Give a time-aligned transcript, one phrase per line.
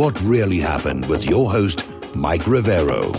[0.00, 1.84] What really happened with your host,
[2.16, 3.12] Mike Rivero,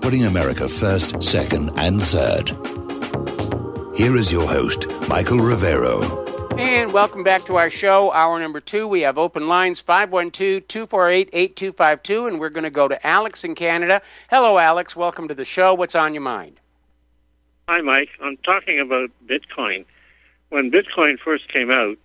[0.00, 2.48] putting America first, second, and third.
[3.96, 6.02] Here is your host, Michael Rivero.
[6.58, 8.88] And welcome back to our show, hour number two.
[8.88, 13.54] We have open lines 512 248 8252, and we're going to go to Alex in
[13.54, 14.02] Canada.
[14.28, 14.96] Hello, Alex.
[14.96, 15.74] Welcome to the show.
[15.74, 16.58] What's on your mind?
[17.68, 18.08] Hi, Mike.
[18.20, 19.84] I'm talking about Bitcoin.
[20.48, 21.98] When Bitcoin first came out,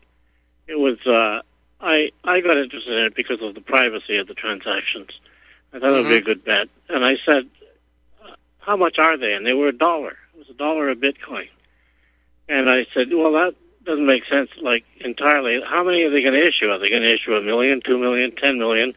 [0.67, 1.41] it was uh,
[1.81, 5.09] I I got interested in it because of the privacy of the transactions.
[5.73, 5.95] I thought mm-hmm.
[5.95, 6.25] it would be a mm-hmm.
[6.25, 7.49] good bet, and I said,
[8.59, 10.17] "How much are they?" And they were a dollar.
[10.33, 11.49] It was a dollar a Bitcoin.
[12.47, 15.61] And I said, "Well, that doesn't make sense like entirely.
[15.65, 16.69] How many are they going to issue?
[16.69, 18.93] Are they going to issue a million, two million, ten million?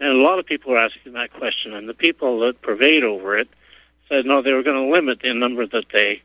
[0.00, 3.36] And a lot of people were asking that question, and the people that pervade over
[3.36, 3.48] it
[4.08, 6.22] said no, they were going to limit the number that they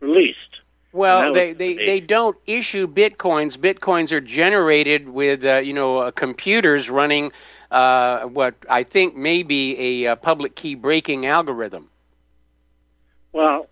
[0.00, 0.60] released.
[0.92, 3.56] Well, they, they, they don't issue bitcoins.
[3.56, 7.32] Bitcoins are generated with uh, you know uh, computers running
[7.70, 11.88] uh, what I think may be a uh, public key breaking algorithm.
[13.32, 13.68] Well,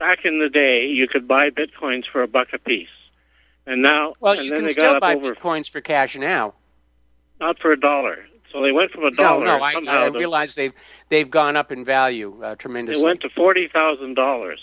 [0.00, 2.88] back in the day, you could buy bitcoins for a buck a piece.
[3.66, 6.54] And now, well, and you can still buy over, bitcoins for cash now.
[7.38, 8.26] Not for a dollar.
[8.52, 9.44] So they went from a dollar.
[9.44, 10.72] No, no, I, I realize they've
[11.10, 13.02] they've gone up in value uh, tremendously.
[13.02, 14.60] They went to forty thousand dollars,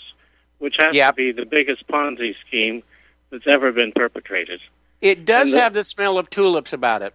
[0.58, 1.14] which has yep.
[1.14, 2.82] to be the biggest Ponzi scheme
[3.30, 4.60] that's ever been perpetrated.
[5.00, 7.14] It does the, have the smell of tulips about it.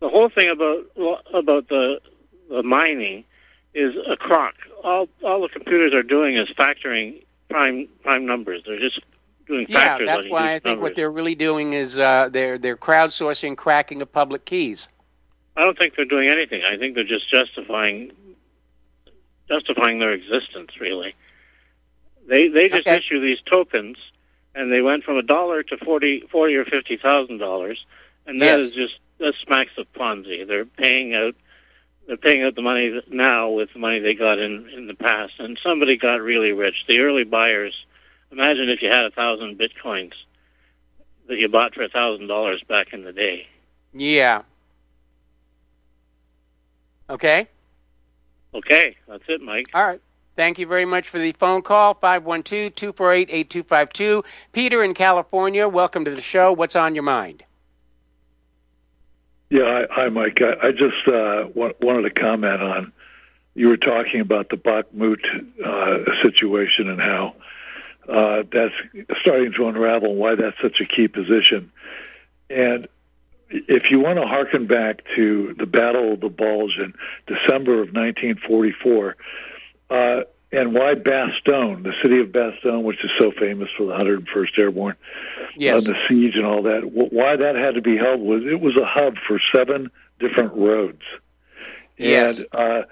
[0.00, 0.86] The whole thing about
[1.34, 2.00] about the
[2.48, 3.24] the mining
[3.74, 4.54] is a crock.
[4.82, 8.62] All all the computers are doing is factoring prime prime numbers.
[8.66, 9.00] They're just
[9.46, 10.82] doing yeah, that's why I think numbers.
[10.82, 14.88] what they're really doing is uh, they're they're crowdsourcing cracking of public keys.
[15.56, 16.62] I don't think they're doing anything.
[16.64, 18.12] I think they're just justifying
[19.48, 20.80] justifying their existence.
[20.80, 21.14] Really,
[22.30, 22.96] they they just okay.
[22.96, 23.98] issue these tokens,
[24.54, 27.84] and they went from a dollar to forty forty or fifty thousand dollars,
[28.26, 28.68] and that yes.
[28.68, 30.46] is just that smacks of Ponzi.
[30.46, 31.34] They're paying out
[32.06, 35.34] they're paying out the money now with the money they got in in the past,
[35.38, 36.84] and somebody got really rich.
[36.88, 37.74] The early buyers
[38.32, 40.12] Imagine if you had a thousand bitcoins
[41.28, 43.48] that you bought for a thousand dollars back in the day.
[43.92, 44.42] Yeah.
[47.08, 47.48] Okay.
[48.54, 49.66] Okay, that's it, Mike.
[49.74, 50.00] All right.
[50.40, 54.24] Thank you very much for the phone call, 512-248-8252.
[54.54, 56.50] Peter in California, welcome to the show.
[56.50, 57.44] What's on your mind?
[59.50, 60.40] Yeah, hi, Mike.
[60.40, 62.90] I, I just uh, wanted to comment on,
[63.54, 65.22] you were talking about the Bakhmut
[65.62, 67.34] uh, situation and how
[68.08, 68.72] uh, that's
[69.20, 71.70] starting to unravel and why that's such a key position.
[72.48, 72.88] And
[73.50, 76.94] if you want to harken back to the Battle of the Bulge in
[77.26, 79.16] December of 1944,
[79.90, 84.58] uh, and why Bastogne, the city of Bastogne, which is so famous for the 101st
[84.58, 84.96] Airborne,
[85.56, 85.86] yes.
[85.86, 88.76] uh, the siege and all that, why that had to be held was it was
[88.76, 91.02] a hub for seven different roads.
[91.96, 92.38] Yes.
[92.38, 92.82] And uh,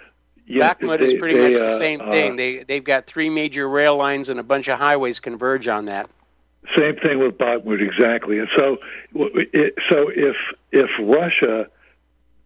[0.46, 2.36] yeah, Bakhmut is pretty they, much the uh, same uh, thing.
[2.36, 6.08] they they've got three major rail lines and a bunch of highways converge on that.
[6.76, 8.38] Same thing with Bakhmut, exactly.
[8.38, 8.78] And so,
[9.14, 10.36] it, so if
[10.72, 11.68] if Russia,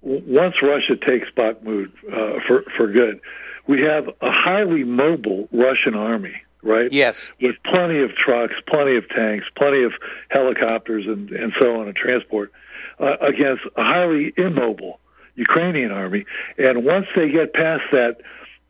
[0.00, 3.20] once Russia takes Bakhmut uh, for for good,
[3.66, 6.92] we have a highly mobile Russian army, right?
[6.92, 7.30] Yes.
[7.40, 9.92] With plenty of trucks, plenty of tanks, plenty of
[10.28, 12.52] helicopters, and and so on, and transport
[12.98, 15.00] uh, against a highly immobile
[15.34, 16.26] Ukrainian army.
[16.58, 18.20] And once they get past that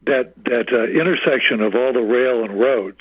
[0.05, 3.01] that that uh, intersection of all the rail and roads,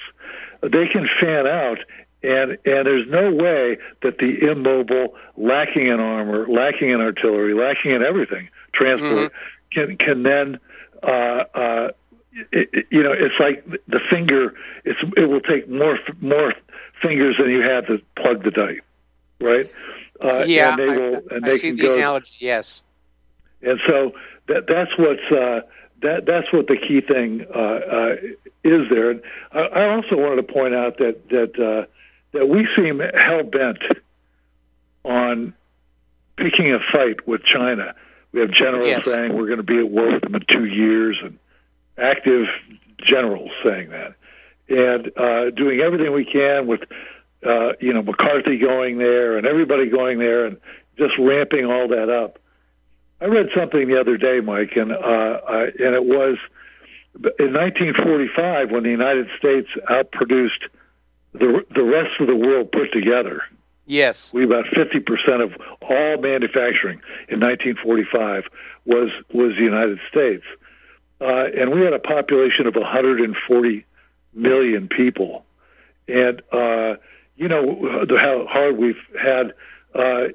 [0.62, 1.80] they can fan out.
[2.24, 7.92] And and there's no way that the immobile, lacking in armor, lacking in artillery, lacking
[7.92, 9.70] in everything, transport, mm-hmm.
[9.72, 10.60] can can then
[11.04, 11.92] uh, uh,
[12.52, 14.54] it, you know, it's like the finger.
[14.84, 16.54] It's it will take more more
[17.02, 18.80] fingers than you have to plug the die,
[19.40, 19.70] right?
[20.24, 22.36] Uh, yeah, and they will, I, and they I see can the go, analogy.
[22.40, 22.82] Yes,
[23.62, 24.14] and so
[24.48, 25.62] that that's what's uh,
[26.02, 28.16] that that's what the key thing uh, uh,
[28.64, 29.12] is there.
[29.12, 31.86] And I, I also wanted to point out that that uh,
[32.32, 33.80] that we seem hell bent
[35.04, 35.54] on
[36.38, 37.96] picking a fight with China.
[38.32, 39.06] We have generals yes.
[39.06, 41.38] saying we're going to be at war with them in two years, and
[41.98, 42.48] active
[42.98, 44.16] generals saying that,
[44.70, 46.84] and uh, doing everything we can with
[47.46, 50.58] uh, you know McCarthy going there and everybody going there and
[50.98, 52.40] just ramping all that up.
[53.20, 56.38] I read something the other day, Mike, and uh, I, and it was
[57.16, 60.70] in 1945 when the United States outproduced
[61.34, 63.44] the the rest of the world put together.
[63.86, 68.46] Yes, we about 50 percent of all manufacturing in 1945
[68.86, 70.46] was was the United States,
[71.20, 73.86] uh, and we had a population of 140
[74.34, 75.46] million people,
[76.08, 76.96] and uh,
[77.36, 79.54] you know how hard we've had
[79.94, 80.28] uh,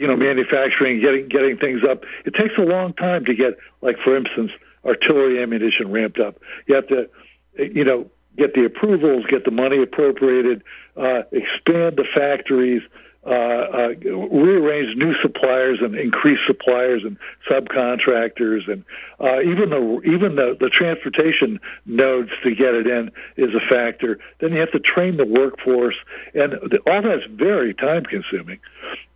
[0.00, 2.04] you know, manufacturing, getting getting things up.
[2.24, 4.52] It takes a long time to get, like for instance,
[4.84, 6.38] artillery ammunition ramped up.
[6.66, 7.10] You have to,
[7.58, 8.10] you know,
[8.40, 10.62] get the approvals, get the money appropriated,
[10.96, 12.82] uh, expand the factories,
[13.26, 17.18] uh, uh, rearrange new suppliers and increase suppliers and
[17.50, 18.82] subcontractors, and
[19.20, 24.18] uh, even the even the, the transportation nodes to get it in is a factor.
[24.38, 25.96] Then you have to train the workforce,
[26.32, 26.54] and
[26.86, 28.58] all that's very time consuming.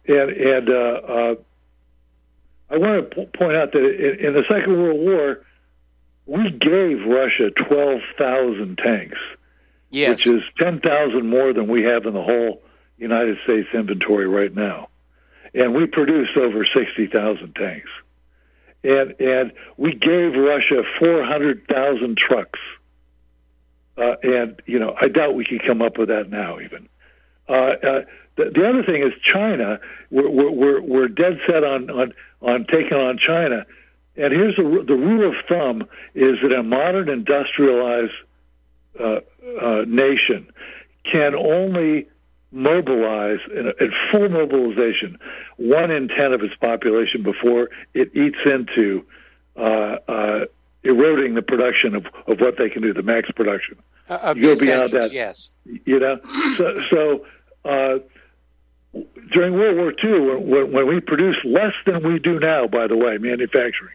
[0.06, 1.34] And and uh, uh,
[2.68, 5.40] I want to point out that in, in the Second World War,
[6.26, 9.18] we gave Russia twelve thousand tanks,
[9.90, 10.10] yes.
[10.10, 12.62] which is ten thousand more than we have in the whole
[12.96, 14.88] United States inventory right now,
[15.54, 17.90] and we produced over sixty thousand tanks,
[18.82, 22.60] and and we gave Russia four hundred thousand trucks,
[23.98, 26.88] uh, and you know I doubt we could come up with that now even.
[27.46, 28.00] Uh, uh,
[28.36, 29.80] the, the other thing is China.
[30.10, 33.66] We're, we're we're dead set on on on taking on China,
[34.16, 38.12] and here's the the rule of thumb: is that a modern industrialized
[38.98, 39.20] uh,
[39.60, 40.48] uh, nation
[41.04, 42.08] can only
[42.52, 45.18] mobilize in, in full mobilization
[45.56, 49.04] one in ten of its population before it eats into
[49.56, 49.60] uh,
[50.06, 50.44] uh,
[50.84, 53.76] eroding the production of, of what they can do, the max production.
[54.08, 55.12] Uh, You go beyond that.
[55.12, 55.48] yes.
[55.64, 56.20] You know,
[56.56, 57.26] so, so
[57.64, 57.98] uh,
[59.32, 62.96] during World War II, when, when we produced less than we do now, by the
[62.96, 63.94] way, manufacturing,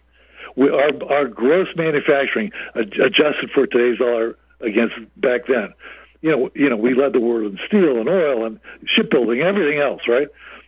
[0.55, 5.73] we, our our gross manufacturing adjusted for today's dollar against back then,
[6.21, 9.47] you know, you know, we led the world in steel and oil and shipbuilding, and
[9.47, 10.27] everything else, right?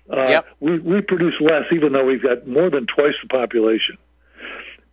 [0.10, 0.45] Uh, Yep.
[0.60, 3.98] We we produce less, even though we've got more than twice the population,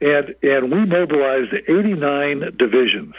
[0.00, 3.14] and and we mobilized 89 divisions.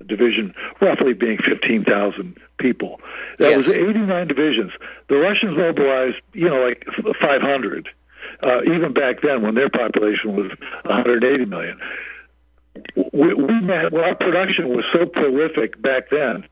[0.00, 3.00] A division roughly being 15,000 people.
[3.38, 3.56] That Yes.
[3.66, 4.70] was 89 divisions.
[5.08, 6.86] The Russians mobilized, you know, like
[7.20, 7.88] 500.
[8.42, 10.50] Uh, even back then, when their population was
[10.84, 11.78] 180 million,
[13.12, 16.46] we, we had, well, our production was so prolific back then.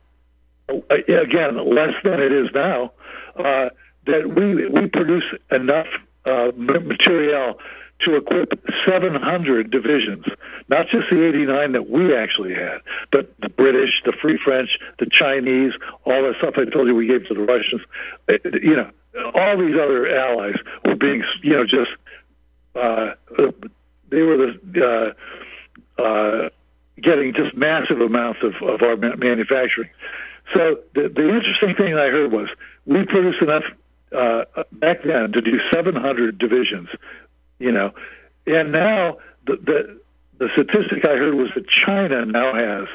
[0.68, 0.74] uh,
[1.08, 2.92] Again, less than it is now.
[3.36, 3.68] Uh,
[4.06, 5.88] that we we produce enough
[6.24, 7.58] uh, material
[8.00, 8.52] to equip
[8.86, 10.24] 700 divisions,
[10.68, 12.78] not just the 89 that we actually had,
[13.10, 15.72] but the British, the Free French, the Chinese,
[16.04, 17.82] all the stuff I told you we gave to the Russians.
[18.28, 18.90] Uh, You know,
[19.34, 21.90] all these other allies were being, you know, just
[22.74, 23.12] uh,
[24.10, 25.14] they were the
[25.98, 26.48] uh, uh,
[27.00, 29.88] getting just massive amounts of, of our manufacturing.
[30.54, 32.48] So the, the interesting thing I heard was
[32.84, 33.64] we produced enough
[34.12, 36.88] uh, back then to do 700 divisions,
[37.58, 37.92] you know,
[38.46, 40.00] and now the, the
[40.38, 42.88] the statistic I heard was that China now has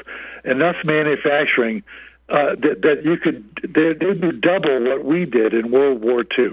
[0.44, 1.82] enough manufacturing
[2.28, 6.24] uh, that that you could they, they do double what we did in World War
[6.38, 6.52] II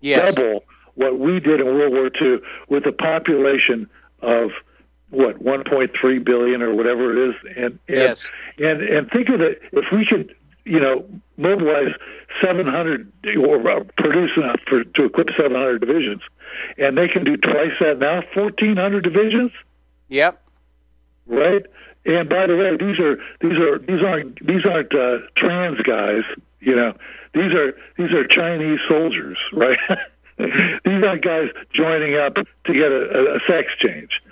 [0.00, 0.34] Yes.
[0.34, 0.64] double
[0.94, 3.88] what we did in World War II with a population
[4.22, 4.50] of
[5.10, 8.30] what 1.3 billion or whatever it is, and and Yes.
[8.58, 10.34] and, and think of it if we could
[10.70, 11.04] you know
[11.36, 11.92] mobilize
[12.40, 16.22] 700 or uh, produce enough for to equip 700 divisions,
[16.78, 19.52] and they can do twice that now, 1,400 divisions
[20.10, 20.42] Yep.
[21.26, 21.64] right?
[22.04, 26.24] And by the way, these are these are these aren't these aren't uh, trans guys.
[26.60, 26.94] You know,
[27.32, 29.78] these are these are Chinese soldiers, right?
[30.38, 34.22] these aren't guys joining up to get a, a sex change.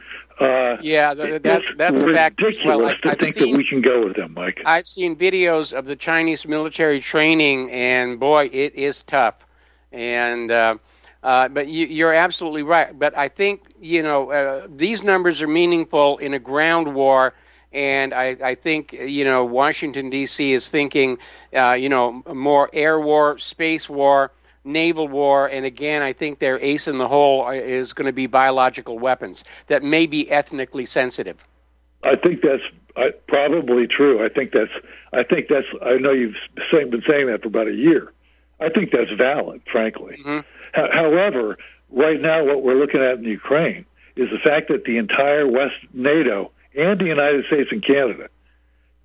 [0.41, 2.85] Uh, Yeah, th- that's that's a fact well.
[2.87, 4.61] I've, to I've think seen that we can go with them, Mike.
[4.65, 9.47] I've seen videos of the Chinese military training, and boy, it is tough.
[9.93, 10.77] And uh,
[11.23, 12.97] uh, but you, you're absolutely right.
[12.97, 17.35] But I think you know uh, these numbers are meaningful in a ground war.
[17.73, 20.53] And I, I think you know Washington D.C.
[20.53, 21.19] is thinking,
[21.55, 24.31] uh, you know, more air war, space war,
[24.65, 28.13] naval war, and again, I think their ace in the hole uh, is going to
[28.13, 31.45] be biological weapons that may be ethnically sensitive.
[32.03, 32.63] I think that's
[32.97, 34.25] uh, probably true.
[34.25, 34.71] I think that's.
[35.13, 35.67] I think that's.
[35.83, 36.37] I know you've
[36.71, 38.13] been saying that for about a year.
[38.61, 40.19] I think that's valid, frankly.
[40.25, 40.45] Mhm.
[40.75, 41.59] Ho- However,
[41.91, 43.85] right now, what we're looking at in Ukraine
[44.17, 48.29] is the fact that the entire West NATO and the United States and Canada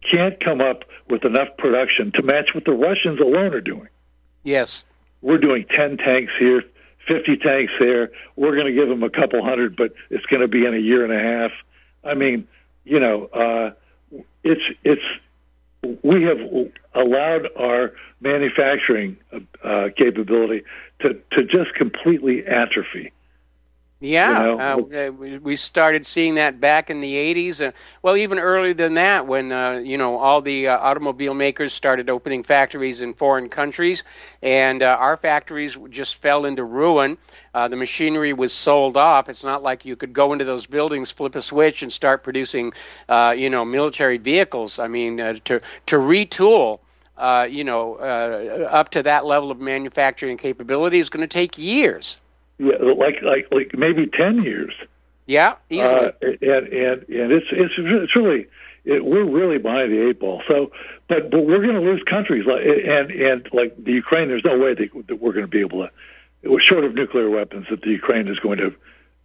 [0.01, 3.87] can't come up with enough production to match what the Russians alone are doing.
[4.43, 4.83] Yes.
[5.23, 6.63] We're doing 10 tanks here,
[7.07, 8.11] 50 tanks there.
[8.35, 10.77] We're going to give them a couple hundred, but it's going to be in a
[10.77, 11.51] year and a half.
[12.03, 12.47] I mean,
[12.83, 13.71] you know, uh,
[14.43, 15.01] it's it's
[16.03, 16.39] we have
[16.93, 19.17] allowed our manufacturing
[19.63, 20.63] uh, capability
[20.99, 23.13] to to just completely atrophy.
[24.03, 24.89] Yeah, you know?
[24.91, 27.61] uh, we started seeing that back in the 80s.
[27.61, 31.71] Uh, well, even earlier than that, when uh, you know all the uh, automobile makers
[31.71, 34.03] started opening factories in foreign countries,
[34.41, 37.17] and uh, our factories just fell into ruin.
[37.53, 39.29] Uh, the machinery was sold off.
[39.29, 42.73] It's not like you could go into those buildings, flip a switch, and start producing,
[43.09, 44.79] you know, military vehicles.
[44.79, 46.79] I mean, to to retool.
[47.49, 52.17] you know, up to that level of manufacturing capability is going to take years
[52.57, 54.73] yeah, like like like maybe ten years.
[55.25, 56.07] Yeah, easily.
[56.07, 58.47] Uh, and and and it's it's it's really
[58.85, 60.43] it, we're really behind the eight ball.
[60.47, 60.71] So,
[61.07, 64.27] but but we're going to lose countries like and and like the Ukraine.
[64.27, 65.91] There's no way that, that we're going to be able to.
[66.41, 68.75] It was short of nuclear weapons that the Ukraine is going to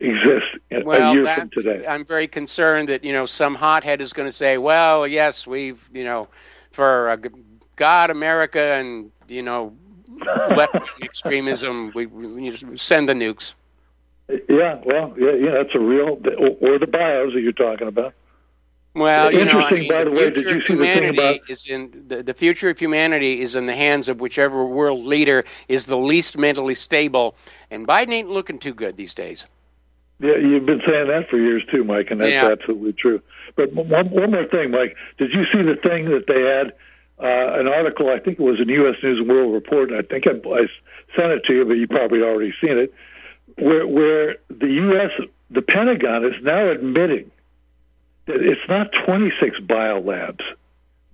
[0.00, 1.84] exist well, a year that, from today.
[1.84, 5.88] I'm very concerned that you know some hothead is going to say, "Well, yes, we've
[5.92, 6.28] you know
[6.70, 7.16] for uh,
[7.74, 9.74] God, America, and you know
[10.24, 11.92] left extremism.
[11.94, 13.54] We, we send the nukes.
[14.48, 16.20] Yeah, well, yeah, yeah, that's a real
[16.60, 18.12] or the bios that you're talking about.
[18.94, 21.40] Well, you know, I mean, by the, the way, did you see the thing about
[21.48, 25.44] is in the, the future of humanity is in the hands of whichever world leader
[25.68, 27.36] is the least mentally stable,
[27.70, 29.46] and Biden ain't looking too good these days.
[30.20, 32.48] Yeah, you've been saying that for years too, Mike, and that's yeah.
[32.50, 33.22] absolutely true.
[33.54, 36.74] But one, one more thing, Mike, did you see the thing that they had
[37.20, 38.96] uh, an article, I think it was in U.S.
[39.02, 40.68] News and World Report, and I think I, I
[41.16, 42.94] sent it to you, but you probably already seen it,
[43.56, 45.10] where, where the U.S.,
[45.50, 47.30] the Pentagon is now admitting
[48.26, 50.42] that it's not 26 biolabs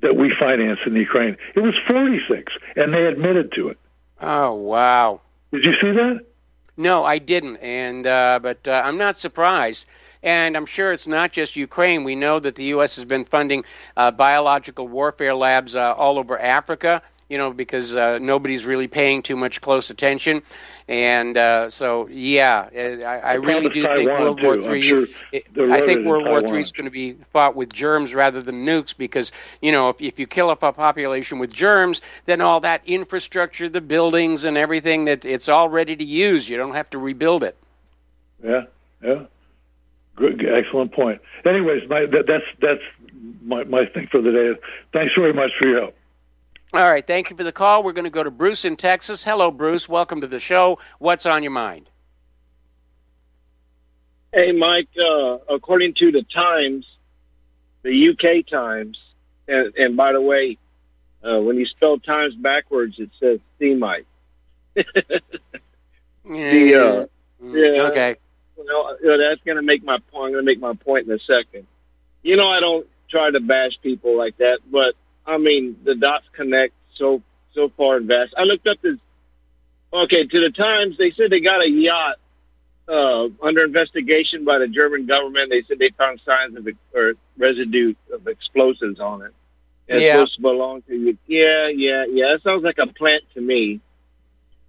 [0.00, 1.36] that we finance in the Ukraine.
[1.54, 3.78] It was 46, and they admitted to it.
[4.20, 5.20] Oh, wow.
[5.52, 6.26] Did you see that?
[6.76, 9.86] No, I didn't, and uh, but uh, I'm not surprised.
[10.24, 12.02] And I'm sure it's not just Ukraine.
[12.02, 12.96] We know that the U.S.
[12.96, 13.64] has been funding
[13.96, 19.22] uh, biological warfare labs uh, all over Africa you know, because uh, nobody's really paying
[19.22, 20.42] too much close attention.
[20.86, 24.44] And uh, so, yeah, I, I really do Taiwan think World too.
[24.44, 24.82] War Three.
[24.82, 28.66] Sure I think World War Three is going to be fought with germs rather than
[28.66, 32.60] nukes, because you know, if if you kill up a population with germs, then all
[32.60, 36.46] that infrastructure, the buildings and everything, that it's all ready to use.
[36.48, 37.56] You don't have to rebuild it.
[38.42, 38.64] Yeah,
[39.02, 39.24] yeah.
[40.16, 41.20] Good, excellent point.
[41.44, 42.82] Anyways, my, that, that's that's
[43.42, 44.60] my, my thing for the day.
[44.92, 45.96] Thanks very much for your help.
[46.72, 47.82] All right, thank you for the call.
[47.82, 49.24] We're going to go to Bruce in Texas.
[49.24, 49.88] Hello, Bruce.
[49.88, 50.78] Welcome to the show.
[50.98, 51.88] What's on your mind?
[54.32, 54.88] Hey, Mike.
[54.98, 56.86] Uh, according to the Times,
[57.82, 58.98] the UK Times,
[59.46, 60.58] and, and by the way,
[61.24, 64.06] uh, when you spell Times backwards, it says Semite.
[64.76, 65.04] yeah.
[66.24, 67.06] The, uh,
[67.42, 67.82] yeah.
[67.82, 68.16] Okay
[68.66, 70.26] you know, that's going to make my point.
[70.26, 71.66] I'm going to make my point in a second.
[72.22, 74.94] You know, I don't try to bash people like that, but
[75.26, 77.22] I mean, the dots connect so
[77.54, 78.34] so far and vast.
[78.36, 78.98] I looked up this.
[79.92, 82.16] Okay, to the Times, they said they got a yacht
[82.88, 85.50] uh, under investigation by the German government.
[85.50, 89.32] They said they found signs of or residue of explosives on it.
[89.86, 90.14] It's yeah.
[90.14, 91.18] supposed to belong to you.
[91.26, 92.32] Yeah, yeah, yeah.
[92.32, 93.80] That sounds like a plant to me.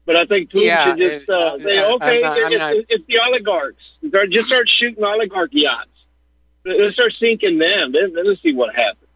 [0.05, 2.85] But I think Putin yeah, should just uh, say, okay, I'm not, I'm not, it's,
[2.89, 3.81] it's, the oligarchs.
[4.29, 5.89] Just start shooting oligarch yachts.
[6.63, 7.91] Let's start sinking them.
[7.91, 9.09] Then, then let's see what happens.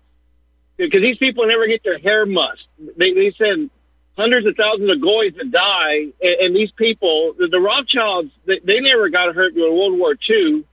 [0.78, 2.66] Because these people never get their hair mussed.
[2.98, 3.70] They, they send
[4.18, 8.60] hundreds of thousands of goys that die, and, and these people, the, the Rothschilds, they,
[8.60, 10.66] they never got hurt during World War II.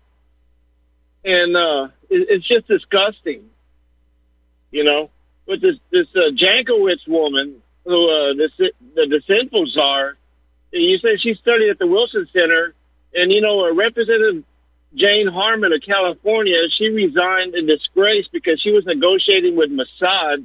[1.24, 3.50] And uh, it, it's just disgusting,
[4.70, 5.10] you know.
[5.46, 10.16] But this this uh, Jankowicz woman, who uh, the the, sinful czar.
[10.72, 12.74] You said she studied at the Wilson Center,
[13.14, 14.44] and you know, a Representative
[14.94, 20.44] Jane Harman of California, she resigned in disgrace because she was negotiating with Mossad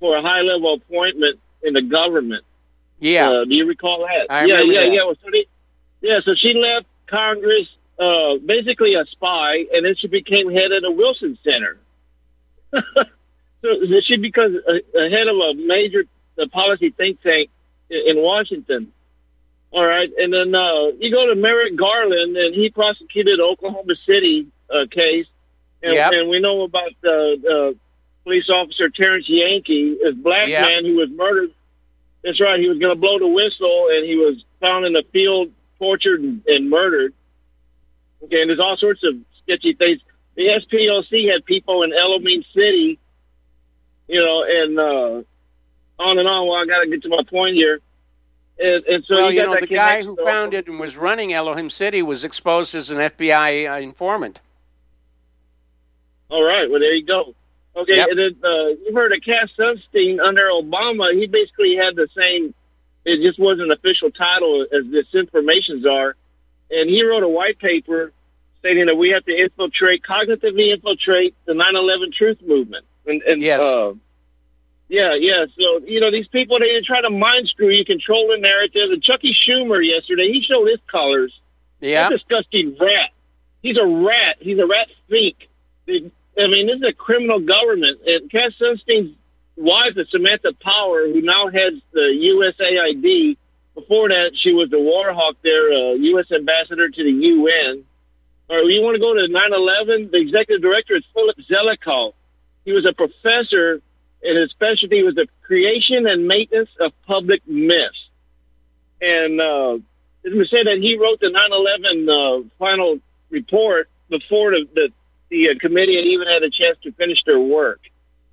[0.00, 2.44] for a high level appointment in the government.
[3.00, 4.26] Yeah, uh, do you recall that?
[4.30, 4.92] I yeah, yeah, that.
[4.92, 5.04] yeah.
[5.04, 5.46] Well, so they,
[6.00, 7.68] yeah, so she left Congress,
[7.98, 11.78] uh, basically a spy, and then she became head of the Wilson Center.
[12.72, 16.04] so she becomes a, a head of a major
[16.36, 17.50] the policy think tank
[17.90, 18.92] in Washington.
[19.70, 24.46] All right, and then uh, you go to Merrick Garland, and he prosecuted Oklahoma City
[24.72, 25.26] uh, case,
[25.82, 26.12] and, yep.
[26.12, 27.78] and we know about the uh,
[28.22, 30.62] police officer Terrance Yeakey, this black yep.
[30.62, 31.50] man who was murdered.
[32.22, 35.02] That's right, he was going to blow the whistle, and he was found in a
[35.12, 37.12] field, tortured and, and murdered.
[38.22, 40.00] Okay, and there's all sorts of sketchy things.
[40.36, 42.98] The SPLC had people in Elohim City,
[44.06, 45.22] you know, and uh,
[45.98, 46.46] on and on.
[46.46, 47.80] Well, I got to get to my point here.
[48.62, 51.32] And, and so well, you, you know, the guy who so, founded and was running
[51.32, 54.40] Elohim City was exposed as an FBI uh, informant.
[56.28, 56.70] All right.
[56.70, 57.34] Well, there you go.
[57.76, 57.96] Okay.
[57.96, 58.08] Yep.
[58.10, 61.12] And then, uh, you've heard of Cass Sunstein under Obama.
[61.12, 62.54] He basically had the same.
[63.04, 66.16] It just wasn't an official title as this information czar.
[66.70, 68.12] and he wrote a white paper
[68.60, 72.86] stating that we have to infiltrate, cognitively infiltrate the 9/11 Truth Movement.
[73.06, 73.60] And, and yes.
[73.60, 73.94] Uh,
[74.88, 75.46] yeah, yeah.
[75.58, 78.90] So you know these people they try to mind screw you, control the narrative.
[78.90, 81.38] And Chucky Schumer yesterday he showed his colors.
[81.80, 83.10] Yeah, disgusting rat.
[83.62, 84.36] He's a rat.
[84.40, 85.48] He's a rat freak.
[85.88, 88.00] I mean, this is a criminal government.
[88.06, 89.14] And Cass Sunstein's
[89.56, 93.36] wife is Samantha Power, who now heads the USAID.
[93.74, 96.30] Before that, she was the war hawk there, uh, U.S.
[96.30, 97.84] ambassador to the UN.
[98.48, 100.10] Or you want to go to 9/11?
[100.10, 102.12] The executive director is Philip Zelikow.
[102.64, 103.80] He was a professor,
[104.24, 108.08] and his specialty was the creation and maintenance of public myths.
[109.00, 109.78] And uh,
[110.22, 112.98] it was said that he wrote the 9/11 uh, final
[113.30, 114.92] report before the, the
[115.28, 117.80] the uh, committee had even had a chance to finish their work.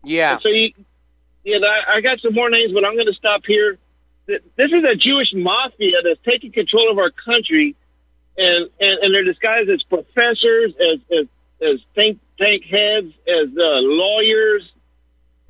[0.04, 0.34] Yeah.
[0.34, 0.74] And so you,
[1.44, 3.78] yeah, I, I got some more names, but I'm going to stop here.
[4.28, 7.76] This is a Jewish mafia that's taking control of our country,
[8.38, 11.26] and and, and they're disguised as professors, as as,
[11.62, 14.72] as think tank heads, as uh, lawyers,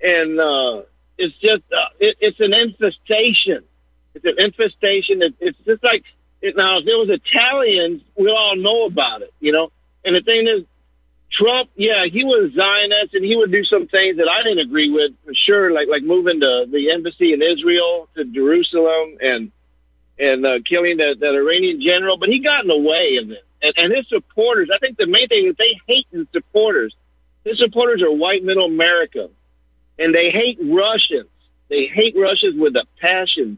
[0.04, 0.82] and uh,
[1.18, 3.64] it's just uh, it, it's an infestation.
[4.14, 5.22] It's an infestation.
[5.22, 6.04] It, it's just like
[6.42, 9.72] it, now if it was Italians, we all know about it, you know.
[10.04, 10.64] And the thing is,
[11.32, 14.90] Trump, yeah, he was Zionist and he would do some things that I didn't agree
[14.90, 19.52] with for sure, like like moving the the embassy in Israel to Jerusalem and
[20.20, 22.18] and uh, killing that, that Iranian general.
[22.18, 23.44] But he got in the way of it.
[23.62, 26.96] And, and his supporters, I think the main thing is they hate his supporters.
[27.44, 29.30] His supporters are white middle America,
[30.02, 31.30] and they hate Russians.
[31.70, 33.58] They hate Russians with a passion.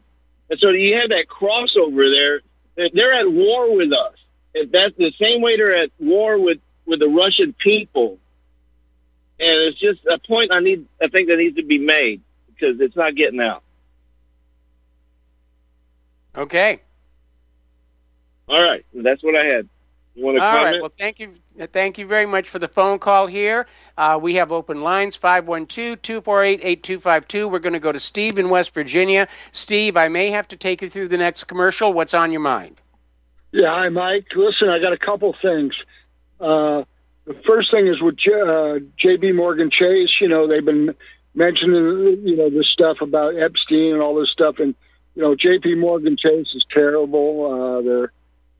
[0.50, 2.90] And so you have that crossover there.
[2.92, 4.14] They're at war with us.
[4.54, 8.18] And that's the same way they're at war with with the Russian people.
[9.40, 12.80] And it's just a point I need, I think that needs to be made because
[12.80, 13.62] it's not getting out.
[16.36, 16.80] Okay.
[18.48, 18.84] All right.
[18.92, 19.68] That's what I had.
[20.14, 20.72] You want to All comment?
[20.72, 20.80] right.
[20.80, 21.34] Well, thank you.
[21.72, 23.66] Thank you very much for the phone call here.
[23.96, 27.48] Uh, we have open lines 512 248 8252.
[27.48, 29.28] We're going to go to Steve in West Virginia.
[29.52, 31.92] Steve, I may have to take you through the next commercial.
[31.92, 32.80] What's on your mind?
[33.50, 34.26] Yeah, hi, Mike.
[34.34, 35.74] Listen, I got a couple things.
[36.40, 36.84] Uh,
[37.24, 39.32] the first thing is with J, uh, J.P.
[39.32, 40.20] Morgan Chase.
[40.20, 40.94] You know, they've been
[41.34, 44.74] mentioning you know this stuff about Epstein and all this stuff, and
[45.14, 45.76] you know, J.P.
[45.76, 47.52] Morgan Chase is terrible.
[47.52, 48.12] Uh, they're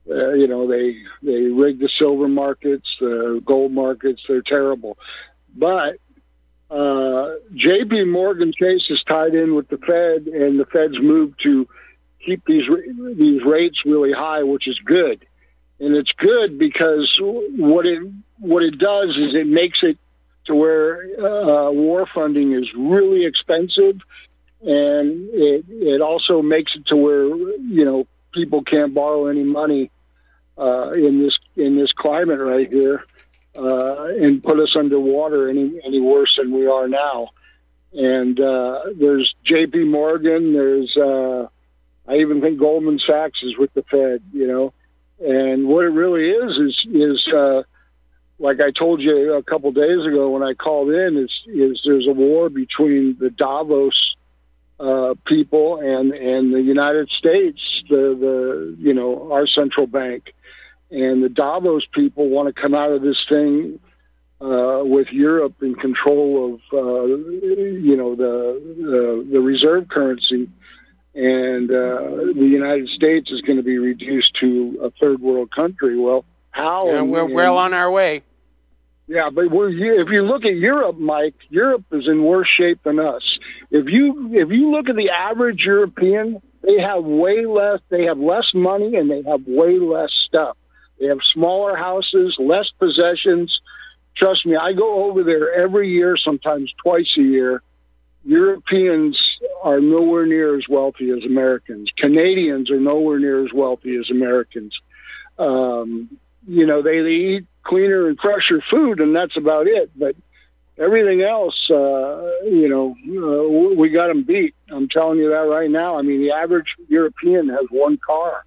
[0.08, 4.22] uh, you know they they rig the silver markets, the gold markets.
[4.28, 4.98] They're terrible,
[5.54, 5.96] but
[6.70, 8.04] uh, J.P.
[8.04, 11.68] Morgan Chase is tied in with the Fed, and the Fed's moved to
[12.24, 12.68] keep these
[13.16, 15.26] these rates really high, which is good
[15.80, 18.02] and it's good because what it
[18.38, 19.98] what it does is it makes it
[20.46, 24.00] to where uh, war funding is really expensive,
[24.60, 29.90] and it it also makes it to where you know people can't borrow any money
[30.58, 33.04] uh, in this in this climate right here,
[33.56, 37.30] uh, and put us underwater any any worse than we are now.
[37.92, 39.84] And uh, there's J.P.
[39.84, 40.52] Morgan.
[40.52, 41.48] There's uh,
[42.08, 44.22] I even think Goldman Sachs is with the Fed.
[44.32, 44.74] You know
[45.20, 47.62] and what it really is is is uh,
[48.38, 52.06] like I told you a couple days ago when I called in is is there's
[52.06, 54.16] a war between the Davos
[54.80, 60.34] uh, people and and the United States, the the you know our central bank,
[60.90, 63.78] and the Davos people want to come out of this thing
[64.40, 70.48] uh, with Europe in control of uh, you know the, the the reserve currency
[71.14, 75.96] and uh, the United States is going to be reduced to a third world country.
[75.96, 76.88] Well, how?
[76.88, 78.22] Yeah, we're and, well on our way.
[79.06, 82.98] Yeah, but we're, if you look at Europe, Mike, Europe is in worse shape than
[82.98, 83.38] us.
[83.70, 87.80] If you if you look at the average European, they have way less.
[87.90, 90.56] They have less money and they have way less stuff.
[91.04, 93.60] They have smaller houses, less possessions.
[94.16, 97.60] Trust me, I go over there every year, sometimes twice a year.
[98.24, 99.20] Europeans
[99.62, 101.90] are nowhere near as wealthy as Americans.
[101.94, 104.80] Canadians are nowhere near as wealthy as Americans.
[105.38, 106.08] Um,
[106.48, 109.90] you know, they, they eat cleaner and fresher food, and that's about it.
[109.94, 110.16] But
[110.78, 114.54] everything else, uh, you know, uh, we got them beat.
[114.70, 115.98] I'm telling you that right now.
[115.98, 118.42] I mean, the average European has one car.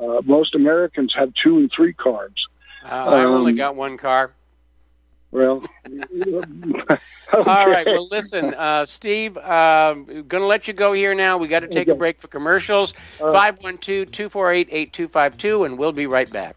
[0.00, 2.48] Uh, most Americans have two and three cars.
[2.84, 4.32] Uh, I um, only got one car.
[5.30, 6.96] Well, okay.
[7.32, 7.86] all right.
[7.86, 11.38] Well, listen, uh, Steve, uh, going to let you go here now.
[11.38, 11.92] We got to take okay.
[11.92, 12.92] a break for commercials.
[13.18, 16.56] Five one two two four eight eight two five two, and we'll be right back.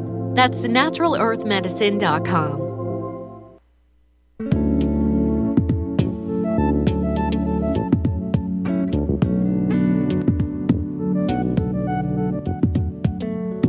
[0.33, 2.60] That's naturalearthmedicine.com.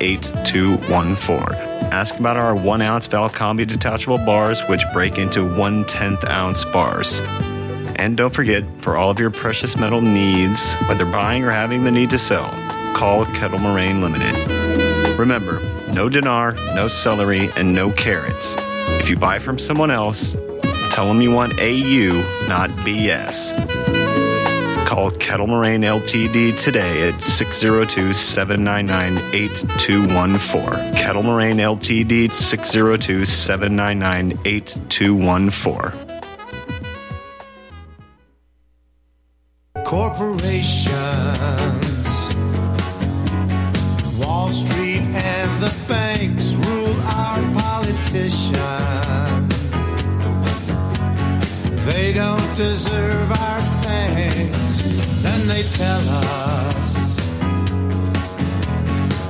[0.00, 1.56] 8214.
[1.92, 7.20] Ask about our one ounce Valcambi detachable bars, which break into one tenth ounce bars.
[7.96, 11.90] And don't forget, for all of your precious metal needs, whether buying or having the
[11.90, 12.50] need to sell,
[12.94, 15.18] call Kettle Moraine Limited.
[15.18, 15.60] Remember,
[15.92, 18.56] no dinar, no celery, and no carrots.
[19.00, 20.34] If you buy from someone else,
[20.90, 24.03] tell them you want AU, not BS.
[24.84, 30.94] Call Kettle Moraine Ltd today at 602 799 8214.
[30.94, 36.14] Kettle Moraine Ltd 602 799 8214.
[39.84, 40.94] Corporations,
[44.18, 48.54] Wall Street and the banks rule our politicians.
[51.86, 53.73] They don't deserve our
[55.22, 57.16] then they tell us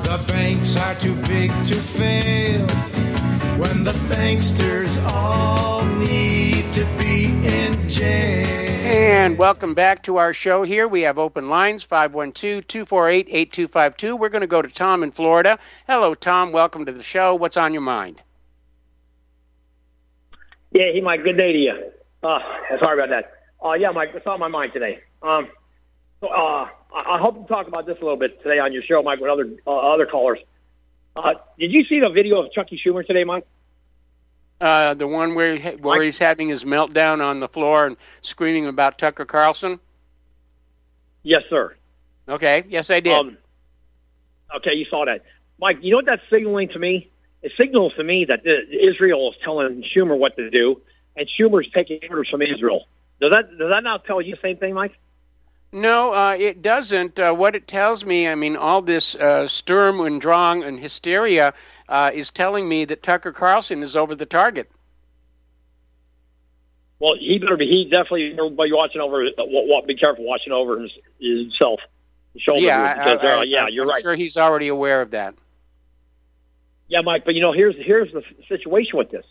[0.03, 2.67] the banks are too big to fail.
[3.59, 8.65] When the banksters all need to be in jail.
[8.85, 10.89] And welcome back to our show here.
[10.89, 14.17] We have open lines 512 248 8252.
[14.17, 15.59] We're going to go to Tom in Florida.
[15.87, 16.53] Hello, Tom.
[16.53, 17.35] Welcome to the show.
[17.35, 18.21] What's on your mind?
[20.73, 21.23] Yeah, he, Mike.
[21.23, 21.93] Good day to you.
[22.23, 22.41] Uh,
[22.81, 23.44] sorry about that.
[23.65, 25.01] Uh, yeah, Mike, what's on my mind today?
[25.23, 25.49] Um,
[26.21, 29.03] so, uh, I, hope to talk about this a little bit today on your show,
[29.03, 30.39] Mike, with other uh, other callers.
[31.17, 33.47] Uh, did you see the video of Chucky Schumer today, Mike?
[34.61, 36.03] Uh, the one where where Mike?
[36.03, 39.81] he's having his meltdown on the floor and screaming about Tucker Carlson.
[41.23, 41.75] Yes, sir.
[42.29, 42.65] Okay.
[42.69, 43.15] Yes, I did.
[43.15, 43.39] Um,
[44.57, 45.23] okay, you saw that,
[45.59, 45.79] Mike.
[45.81, 47.11] You know what that's signaling to me?
[47.43, 50.83] It signals to me that Israel is telling Schumer what to do,
[51.17, 52.87] and Schumer's taking orders from Israel.
[53.25, 54.99] Does that does that not tell you the same thing, Mike?
[55.73, 57.19] No, uh, it doesn't.
[57.19, 61.55] Uh, what it tells me, I mean, all this uh, Sturm und Drang and hysteria
[61.89, 64.71] uh, is telling me that Tucker Carlson is over the target.
[66.99, 67.67] Well, he better be.
[67.67, 69.25] He definitely be watching over.
[69.25, 71.81] Uh, be careful watching over his, himself.
[72.35, 74.03] Yeah, because, I, I, uh, yeah, you're I'm right.
[74.03, 75.35] Sure, he's already aware of that.
[76.89, 77.25] Yeah, Mike.
[77.25, 79.25] But you know, here's here's the situation with this.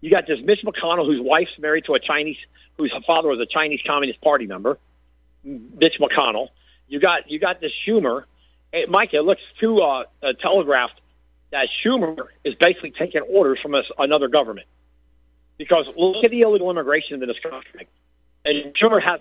[0.00, 2.36] You got this Mitch McConnell, whose wife's married to a Chinese,
[2.76, 4.78] whose father was a Chinese Communist Party member,
[5.44, 6.48] Mitch McConnell.
[6.88, 8.24] You got you got this Schumer.
[8.72, 11.00] Hey, Mike, it looks too uh, uh, telegraphed
[11.50, 14.66] that Schumer is basically taking orders from another government.
[15.56, 17.88] Because look at the illegal immigration in this country,
[18.44, 19.20] and Schumer has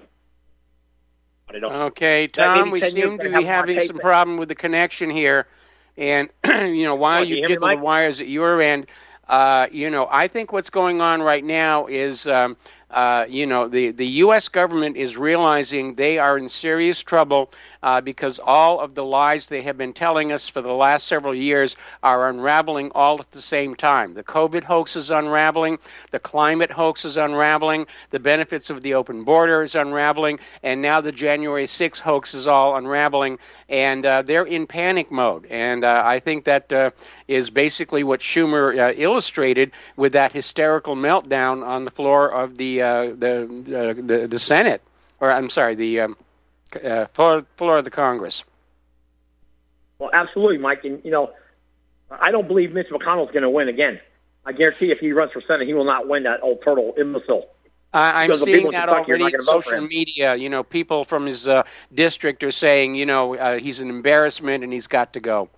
[1.49, 1.73] I don't.
[1.73, 5.47] Okay, Tom, we seem to be having some problem with the connection here,
[5.97, 8.87] and you know while Oh, you you jiggle the wires at your end,
[9.29, 12.27] uh, you know I think what's going on right now is.
[12.27, 12.57] Um,
[12.89, 14.47] uh, you know, the, the U.S.
[14.47, 17.51] government is realizing they are in serious trouble
[17.83, 21.35] uh, because all of the lies they have been telling us for the last several
[21.35, 24.13] years are unraveling all at the same time.
[24.13, 25.79] The COVID hoax is unraveling,
[26.11, 31.01] the climate hoax is unraveling, the benefits of the open border is unraveling, and now
[31.01, 35.45] the January 6th hoax is all unraveling, and uh, they're in panic mode.
[35.49, 36.91] And uh, I think that uh,
[37.27, 43.13] is basically what Schumer illustrated with that hysterical meltdown on the floor of the uh,
[43.17, 44.81] the, uh, the the Senate,
[45.19, 46.17] or I'm sorry, the um,
[46.83, 48.43] uh, floor, floor of the Congress.
[49.99, 50.83] Well, absolutely, Mike.
[50.85, 51.31] And you know,
[52.09, 53.99] I don't believe Mitch McConnell's going to win again.
[54.45, 57.49] I guarantee if he runs for Senate, he will not win that old turtle imbecile.
[57.93, 60.35] I, I'm the seeing that already not in gonna vote for social media.
[60.35, 61.63] You know, people from his uh,
[61.93, 65.49] district are saying, you know, uh, he's an embarrassment and he's got to go.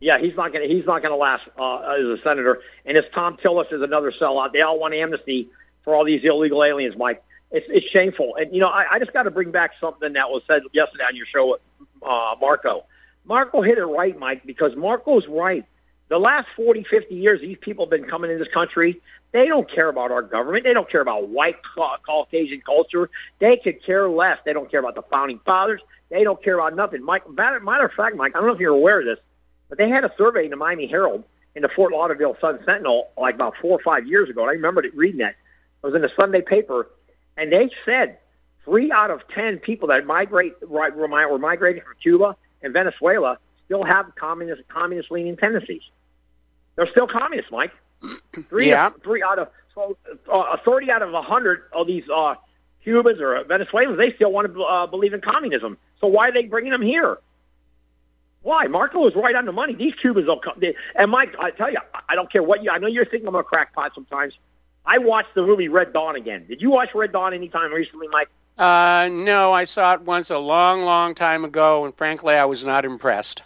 [0.00, 2.62] Yeah, he's not going to he's not going to last uh, as a senator.
[2.86, 4.52] And as Thom Tillis is another sellout.
[4.52, 5.50] They all want amnesty
[5.82, 7.22] for all these illegal aliens, Mike.
[7.50, 8.36] It's it's shameful.
[8.36, 11.04] And you know, I, I just got to bring back something that was said yesterday
[11.04, 11.60] on your show with
[12.02, 12.84] uh, Marco.
[13.24, 15.64] Marco hit it right, Mike, because Marco's right.
[16.08, 19.00] The last 40, 50 years, these people have been coming in this country.
[19.32, 20.64] They don't care about our government.
[20.64, 21.56] They don't care about white
[22.04, 23.10] Caucasian culture.
[23.38, 24.38] They could care less.
[24.44, 25.80] They don't care about the founding fathers.
[26.08, 27.04] They don't care about nothing.
[27.04, 29.18] Mike, matter, matter of fact, Mike, I don't know if you're aware of this,
[29.68, 31.22] but they had a survey in the Miami Herald
[31.54, 34.42] in the Fort Lauderdale Sun Sentinel like about four or five years ago.
[34.42, 35.36] And I remember reading that.
[35.82, 36.88] It was in the Sunday paper,
[37.36, 38.18] and they said
[38.64, 43.84] three out of ten people that migrate right, were migrating from Cuba and Venezuela still
[43.84, 45.82] have communist communist leaning tendencies.
[46.76, 47.72] They're still communists, Mike.
[48.48, 48.90] Three, Yeah.
[49.04, 49.96] three out of so
[50.30, 52.34] uh, thirty out of a hundred of these uh,
[52.82, 55.76] Cubans or Venezuelans, they still want to uh, believe in communism.
[56.00, 57.18] So why are they bringing them here?
[58.42, 58.66] Why?
[58.68, 59.74] Marco is right on the money.
[59.74, 60.54] These Cubans will come.
[60.58, 62.70] They, and Mike, I tell you, I- I don't care what you.
[62.70, 64.32] I know you're thinking I'm a crackpot sometimes.
[64.90, 66.46] I watched the movie Red Dawn again.
[66.48, 68.28] Did you watch Red Dawn anytime recently, Mike?
[68.58, 72.64] Uh, no, I saw it once a long, long time ago, and frankly, I was
[72.64, 73.44] not impressed.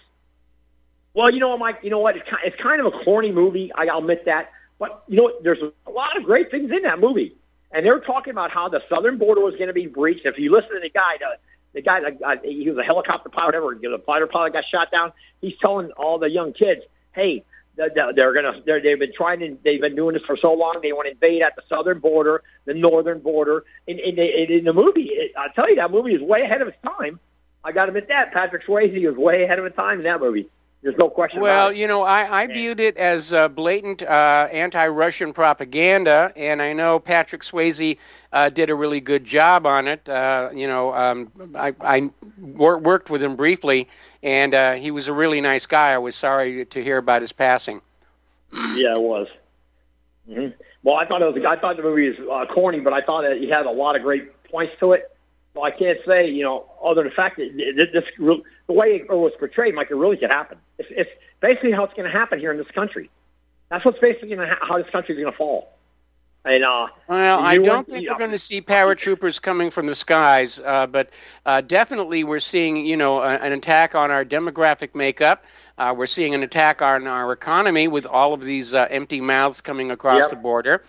[1.12, 1.80] Well, you know Mike?
[1.82, 2.16] You know what?
[2.16, 3.70] It's kind, it's kind of a corny movie.
[3.74, 4.52] I'll admit that.
[4.78, 5.32] But you know?
[5.42, 7.36] There's a lot of great things in that movie,
[7.70, 10.24] and they're talking about how the southern border was going to be breached.
[10.24, 11.36] If you listen to the guy, the,
[11.74, 15.12] the guy, uh, he was a helicopter pilot, whatever, the fighter pilot got shot down.
[15.42, 16.80] He's telling all the young kids,
[17.12, 17.44] "Hey,
[17.76, 20.78] they're gonna, they're, they've been trying to, they've been doing this for so long.
[20.82, 23.64] They want to invade at the southern border, the northern border.
[23.86, 26.62] In, in, in, in the movie, it, I tell you, that movie is way ahead
[26.62, 27.18] of its time.
[27.64, 30.20] I got to admit that Patrick Swayze was way ahead of his time in that
[30.20, 30.48] movie.
[30.84, 31.78] There's no question Well, about it.
[31.78, 37.00] you know, I, I viewed it as uh, blatant uh, anti-Russian propaganda, and I know
[37.00, 37.98] Patrick Swayze
[38.32, 40.08] uh, did a really good job on it.
[40.08, 43.88] Uh, you know, um, I, I wor- worked with him briefly,
[44.22, 45.92] and uh, he was a really nice guy.
[45.92, 47.80] I was sorry to hear about his passing.
[48.52, 49.28] Yeah, it was.
[50.28, 50.48] hmm
[50.82, 51.44] Well, I thought it was.
[51.44, 53.96] I thought the movie was uh, corny, but I thought that he had a lot
[53.96, 55.10] of great points to it.
[55.54, 57.50] So I can't say, you know, other than the fact that
[57.92, 58.04] this,
[58.66, 60.58] the way it was portrayed, Mike, it really could happen.
[60.78, 63.10] It's, it's basically how it's going to happen here in this country.
[63.68, 65.70] That's what's basically ha- how this country is going to fall.
[66.46, 70.60] And uh, Well, I don't think we're going to see paratroopers coming from the skies,
[70.62, 71.08] uh, but
[71.46, 75.44] uh, definitely we're seeing, you know, an attack on our demographic makeup.
[75.78, 79.62] Uh, we're seeing an attack on our economy with all of these uh, empty mouths
[79.62, 80.30] coming across Yep.
[80.30, 80.84] the border.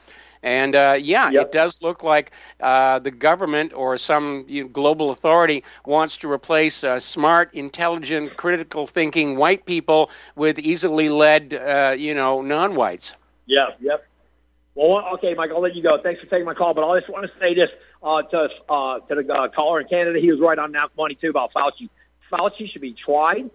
[0.45, 1.41] And uh, yeah, Yep.
[1.47, 2.31] it does look like
[2.62, 8.38] uh, the government or some you know, global authority wants to replace uh, smart, intelligent,
[8.38, 13.15] critical thinking white people with easily led, uh, you know, non-whites.
[13.47, 14.05] Yeah, yep.
[14.75, 15.97] Well, okay, Mike, I'll let you go.
[15.97, 17.71] Thanks for taking my call, but I just want to say this
[18.03, 20.19] uh, to uh, to the uh, caller in Canada.
[20.19, 21.89] He was right on that money too about Fauci.
[22.31, 23.49] Fauci should be tried,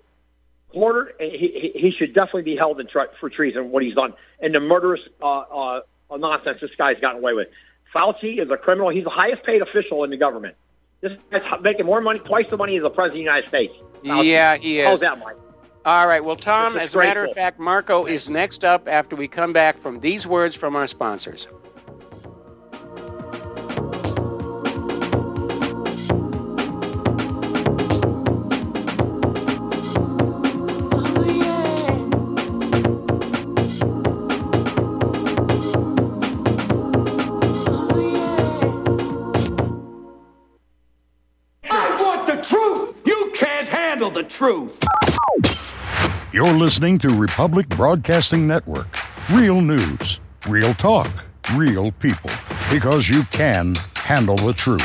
[0.70, 3.94] quartered, and he, he he should definitely be held in tre- for treason what he's
[3.94, 7.48] done and the murderous uh, uh, Oh, nonsense this guy's gotten away with.
[7.94, 8.90] Fauci is a criminal.
[8.90, 10.56] He's the highest paid official in the government.
[11.00, 13.74] This guy's making more money, twice the money as the president of the United States.
[14.04, 14.26] Fauci.
[14.26, 14.86] Yeah, he is.
[14.86, 15.36] How's that, Mike?
[15.84, 16.22] All right.
[16.22, 19.78] Well, Tom, as a matter of fact, Marco is next up after we come back
[19.78, 21.48] from these words from our sponsors.
[44.40, 45.74] Handle truth.
[46.32, 48.96] You're listening to Republic Broadcasting Network.
[49.30, 51.10] Real news, real talk,
[51.54, 52.30] real people.
[52.70, 54.80] Because you can handle the truth.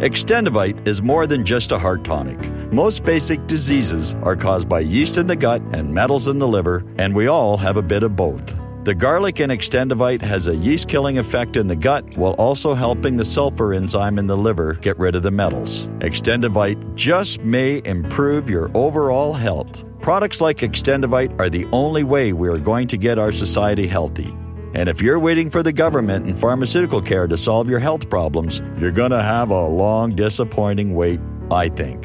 [0.00, 2.38] Extendivite is more than just a heart tonic.
[2.72, 6.84] Most basic diseases are caused by yeast in the gut and metals in the liver,
[6.98, 8.55] and we all have a bit of both.
[8.86, 13.16] The garlic in Extendivite has a yeast killing effect in the gut while also helping
[13.16, 15.88] the sulfur enzyme in the liver get rid of the metals.
[15.98, 19.84] Extendivite just may improve your overall health.
[20.00, 24.32] Products like Extendivite are the only way we are going to get our society healthy.
[24.74, 28.62] And if you're waiting for the government and pharmaceutical care to solve your health problems,
[28.78, 31.18] you're going to have a long, disappointing wait,
[31.50, 32.04] I think.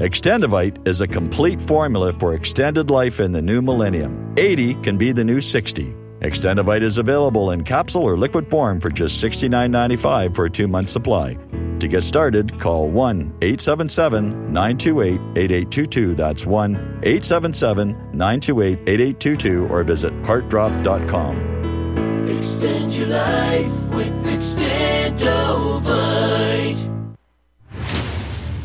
[0.00, 4.34] Extendivite is a complete formula for extended life in the new millennium.
[4.36, 5.94] 80 can be the new 60.
[6.20, 10.88] Extendivite is available in capsule or liquid form for just $69.95 for a two month
[10.88, 11.36] supply.
[11.78, 16.14] To get started, call 1 877 928 8822.
[16.14, 22.28] That's 1 877 928 8822 or visit heartdrop.com.
[22.28, 26.55] Extend your life with Extendivite.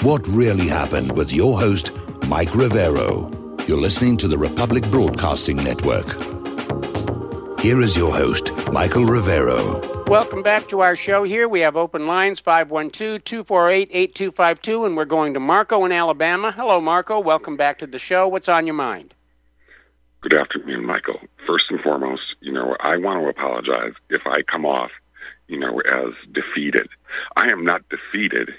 [0.04, 1.90] What really happened with your host,
[2.28, 3.32] Mike Rivero.
[3.68, 6.10] You're listening to the Republic Broadcasting Network.
[7.60, 9.82] Here is your host, Michael Rivero.
[10.06, 11.48] Welcome back to our show here.
[11.48, 16.52] We have open lines 512 248 8252, and we're going to Marco in Alabama.
[16.52, 17.20] Hello, Marco.
[17.20, 18.28] Welcome back to the show.
[18.28, 19.16] What's on your mind?
[20.24, 21.20] Good afternoon, Michael.
[21.46, 24.92] First and foremost, you know, I want to apologize if I come off,
[25.50, 26.88] you know, as defeated.
[27.36, 28.54] I am not defeated.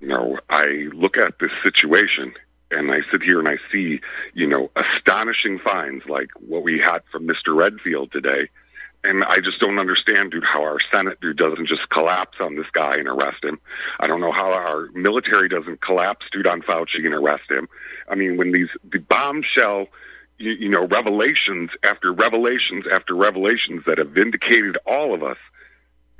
[0.00, 2.32] You know, I look at this situation
[2.70, 4.00] and I sit here and I see,
[4.32, 7.54] you know, astonishing finds like what we had from Mr.
[7.54, 8.48] Redfield today.
[9.04, 12.70] And I just don't understand, dude, how our Senate, dude, doesn't just collapse on this
[12.72, 13.60] guy and arrest him.
[14.00, 17.68] I don't know how our military doesn't collapse, dude, on Fauci and arrest him.
[18.08, 19.88] I mean, when these the bombshell,
[20.38, 25.36] you, you know, revelations after revelations after revelations that have vindicated all of us,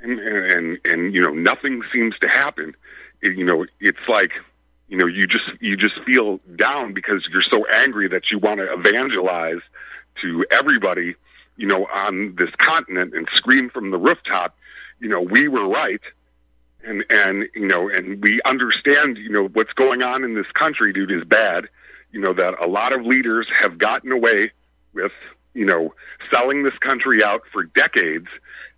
[0.01, 2.75] and and and you know, nothing seems to happen.
[3.21, 4.33] It, you know, it's like
[4.87, 8.59] you know you just you just feel down because you're so angry that you want
[8.59, 9.61] to evangelize
[10.21, 11.15] to everybody
[11.55, 14.55] you know on this continent and scream from the rooftop.
[14.99, 16.01] You know we were right.
[16.81, 20.93] And and you know and we understand you know what's going on in this country
[20.93, 21.67] dude is bad
[22.11, 24.51] you know that a lot of leaders have gotten away
[24.93, 25.11] with
[25.53, 25.93] you know
[26.31, 28.27] selling this country out for decades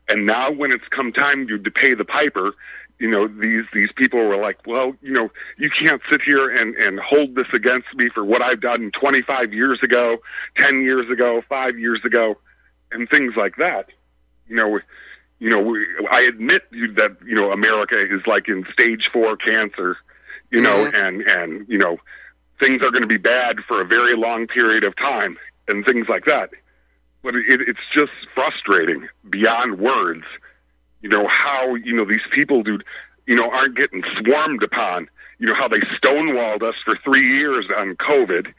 [0.07, 2.53] and now when it's come time to, to pay the piper
[2.99, 6.75] you know these these people were like well you know you can't sit here and
[6.75, 10.17] and hold this against me for what i've done 25 years ago
[10.57, 12.37] 10 years ago 5 years ago
[12.91, 13.89] and things like that
[14.47, 14.79] you know
[15.39, 19.97] you know we, i admit that you know america is like in stage 4 cancer
[20.51, 20.93] you know Mhm.
[20.93, 21.97] and and you know
[22.61, 25.37] things are going to be bad for a very long period of time
[25.67, 26.51] and things like that
[27.23, 30.23] but it, it's just frustrating beyond words.
[31.01, 32.83] You know how you know these people, dude.
[33.25, 35.09] You know aren't getting swarmed upon.
[35.39, 38.53] You know how they stonewalled us for three years on COVID,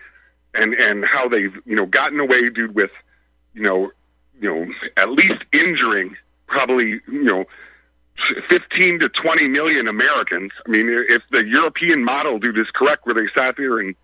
[0.54, 2.90] and and how they've you know gotten away, dude, with
[3.54, 3.90] you know
[4.40, 7.44] you know at least injuring probably you know
[8.48, 10.52] 15 to 20 million Americans.
[10.66, 13.94] I mean, if the European model, do this correct, where they sat there and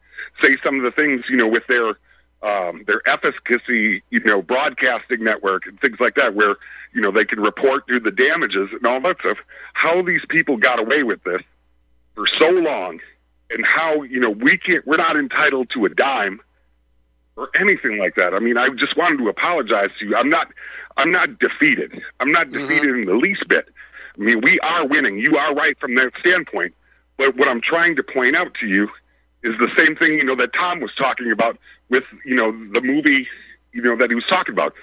[0.43, 1.97] say some of the things, you know, with their
[2.41, 6.57] um, their efficacy, you know, broadcasting network and things like that, where
[6.93, 9.39] you know they can report through the damages and all that stuff.
[9.75, 11.43] How these people got away with this
[12.15, 13.01] for so long,
[13.51, 16.41] and how you know we can't, we're not entitled to a dime
[17.39, 18.35] or anything like that.
[18.35, 20.17] I mean, I just wanted to apologize to you.
[20.17, 20.49] I'm not,
[20.97, 22.03] I'm not defeated.
[22.19, 23.03] I'm not defeated mm-hmm.
[23.03, 23.69] in the least bit.
[24.19, 25.19] I mean, we are winning.
[25.19, 26.75] You are right from that standpoint.
[27.17, 28.89] But what I'm trying to point out to you
[29.43, 31.59] is the same thing, you know, that Tom was talking about
[31.89, 33.29] with, you know, the movie,
[33.73, 34.75] you know, that he was talking about.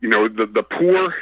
[0.00, 1.14] You know, the the poor,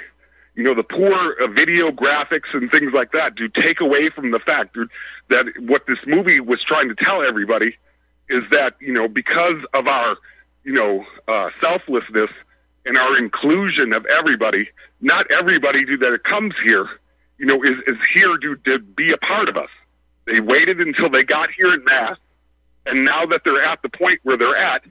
[0.55, 4.31] you know, the poor uh, video graphics and things like that do take away from
[4.31, 4.91] the fact dude,
[5.29, 7.77] that what this movie was trying to tell everybody
[8.29, 10.17] is that, you know, because of our,
[10.65, 12.31] you know, uh, selflessness
[12.85, 14.69] and our inclusion of everybody,
[15.01, 16.89] not everybody dude, that comes here
[17.39, 19.71] you know, is, is here to, to be a part of us.
[20.25, 22.17] They waited until they got here in mass,
[22.85, 24.85] and now that they're at the point where they're at,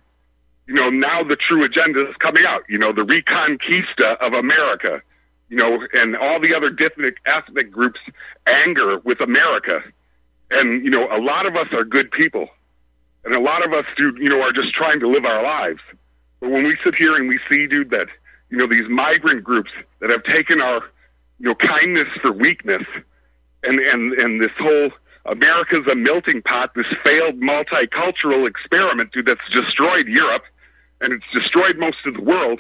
[0.67, 2.63] you know, now the true agenda is coming out.
[2.67, 5.01] You know, the reconquista of America,
[5.49, 7.99] you know, and all the other different ethnic groups'
[8.47, 9.83] anger with America.
[10.51, 12.49] And, you know, a lot of us are good people.
[13.23, 15.81] And a lot of us, dude, you know, are just trying to live our lives.
[16.39, 18.07] But when we sit here and we see, dude, that,
[18.49, 20.83] you know, these migrant groups that have taken our
[21.39, 22.83] you know, kindness for weakness,
[23.63, 24.91] and and and this whole
[25.25, 30.43] America's a melting pot, this failed multicultural experiment, that's destroyed Europe,
[31.01, 32.59] and it's destroyed most of the world.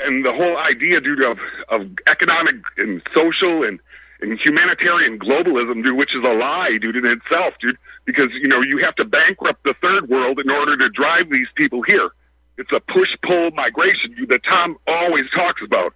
[0.00, 1.38] And the whole idea, dude, of
[1.68, 3.78] of economic and social and
[4.20, 8.60] and humanitarian globalism, dude, which is a lie, dude, in itself, dude, because you know
[8.60, 12.10] you have to bankrupt the third world in order to drive these people here.
[12.58, 15.94] It's a push-pull migration, dude, that Tom always talks about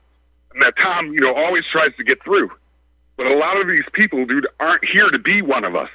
[0.61, 2.50] that Tom, you know, always tries to get through.
[3.16, 5.90] But a lot of these people, dude, aren't here to be one of us.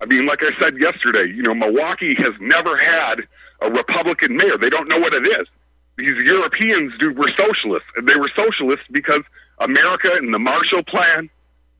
[0.00, 3.26] I mean, like I said yesterday, you know, Milwaukee has never had
[3.60, 4.58] a Republican mayor.
[4.58, 5.46] They don't know what it is.
[5.96, 9.22] These Europeans, dude, were socialists, and they were socialists because
[9.58, 11.30] America and the Marshall Plan,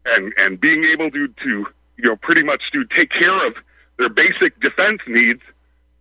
[0.06, 1.66] and and being able to to
[1.98, 3.56] you know pretty much to take care of
[3.98, 5.42] their basic defense needs,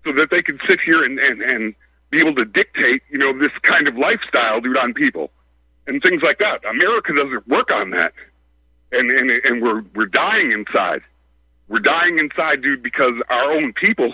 [0.05, 1.75] so that they can sit here and and and
[2.11, 5.31] be able to dictate, you know, this kind of lifestyle, dude, on people
[5.87, 6.63] and things like that.
[6.65, 8.13] America doesn't work on that,
[8.91, 11.01] and and and we're we're dying inside.
[11.67, 14.13] We're dying inside, dude, because our own people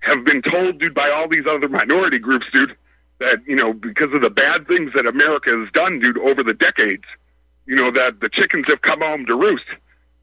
[0.00, 2.74] have been told, dude, by all these other minority groups, dude,
[3.18, 6.54] that you know because of the bad things that America has done, dude, over the
[6.54, 7.04] decades,
[7.66, 9.66] you know that the chickens have come home to roost,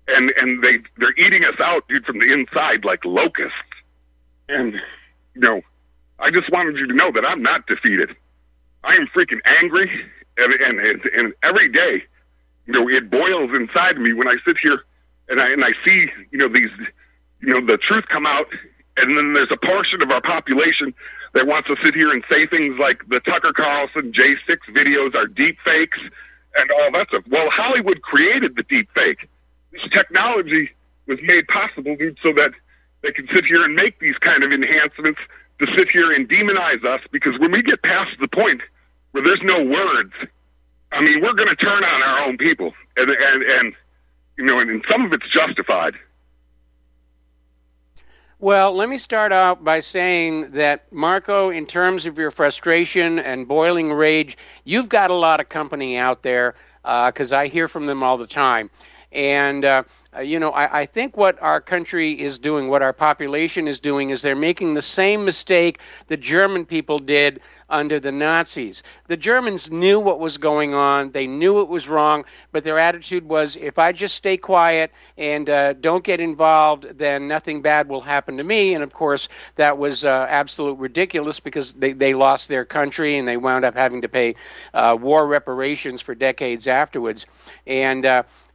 [0.07, 3.57] and and they they're eating us out, dude, from the inside like locusts.
[4.49, 5.61] And you know,
[6.19, 8.15] I just wanted you to know that I'm not defeated.
[8.83, 9.89] I am freaking angry
[10.37, 12.03] and, and and and every day,
[12.65, 14.83] you know, it boils inside me when I sit here
[15.29, 16.71] and I and I see, you know, these,
[17.41, 18.47] you know, the truth come out,
[18.97, 20.93] and then there's a portion of our population
[21.33, 25.27] that wants to sit here and say things like the Tucker Carlson J6 videos are
[25.27, 25.99] deep fakes
[26.55, 27.23] and all that stuff.
[27.27, 29.27] Well, Hollywood created the deep fake.
[29.71, 30.69] This technology
[31.07, 32.51] was made possible, so that
[33.01, 35.19] they can sit here and make these kind of enhancements
[35.59, 38.61] to sit here and demonize us because when we get past the point
[39.13, 40.11] where there's no words,
[40.91, 43.73] I mean, we're going to turn on our own people, and and and
[44.37, 45.95] you know, and, and some of it's justified.
[48.39, 53.47] Well, let me start out by saying that, Marco, in terms of your frustration and
[53.47, 54.35] boiling rage,
[54.65, 58.17] you've got a lot of company out there because uh, I hear from them all
[58.17, 58.69] the time.
[59.13, 59.83] And uh,
[60.15, 63.79] uh, you know, I, I, think what our country is doing, what our population is
[63.79, 68.83] doing, is they're making the same mistake the German people did under the Nazis.
[69.07, 73.27] The Germans knew what was going on, they knew it was wrong, but their attitude
[73.27, 78.01] was if I just stay quiet and uh, don't get involved, then nothing bad will
[78.01, 78.75] happen to me.
[78.75, 83.27] And of course, that was uh, absolute ridiculous because they, they lost their country and
[83.27, 84.35] they wound up having to pay
[84.75, 87.25] uh, war reparations for decades afterwards.
[87.65, 88.05] And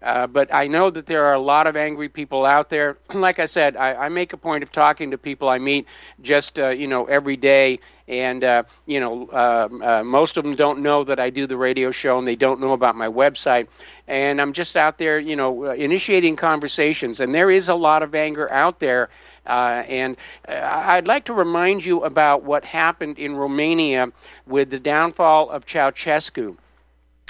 [0.00, 2.98] uh, but I know that there are a lot of angry people out there.
[3.14, 5.86] like I said, I, I make a point of talking to people I meet
[6.22, 10.54] just uh, you know every day, and uh, you know um, uh, most of them
[10.54, 13.68] don't know that I do the radio show, and they don't know about my website.
[14.06, 17.20] And I'm just out there, you know, uh, initiating conversations.
[17.20, 19.10] And there is a lot of anger out there.
[19.46, 24.12] Uh, and I'd like to remind you about what happened in Romania
[24.46, 26.56] with the downfall of Ceausescu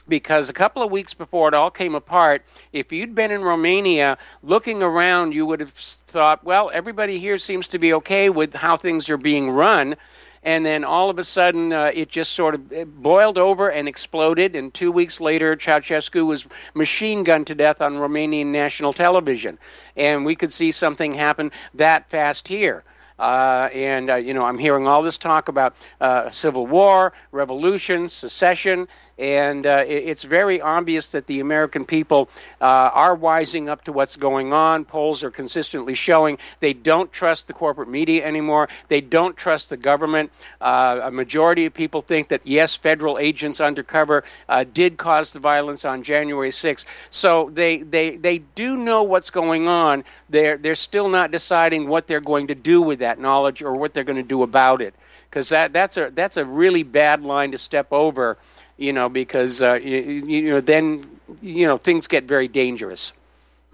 [0.09, 2.43] because a couple of weeks before it all came apart,
[2.73, 7.69] if you'd been in Romania looking around, you would have thought, well, everybody here seems
[7.69, 9.97] to be okay with how things are being run.
[10.43, 14.55] And then all of a sudden, uh, it just sort of boiled over and exploded.
[14.55, 19.59] And two weeks later, Ceausescu was machine gunned to death on Romanian national television.
[19.97, 22.85] And we could see something happen that fast here.
[23.19, 28.09] Uh, and, uh, you know, I'm hearing all this talk about uh, civil war, revolution,
[28.09, 28.87] secession,
[29.19, 32.29] and uh, it's very obvious that the American people
[32.61, 34.85] uh, are wising up to what's going on.
[34.85, 38.69] Polls are consistently showing they don't trust the corporate media anymore.
[38.89, 40.31] They don't trust the government.
[40.61, 45.41] Uh, a majority of people think that, yes, federal agents undercover uh, did cause the
[45.41, 46.87] violence on January 6th.
[47.11, 50.05] So they, they, they do know what's going on.
[50.29, 53.95] They're, they're still not deciding what they're going to do with that knowledge or what
[53.95, 54.95] they're going to do about it.
[55.29, 58.39] Because that, that's, a, that's a really bad line to step over
[58.79, 61.05] you know, because uh, you, you know then
[61.43, 63.13] you know things get very dangerous.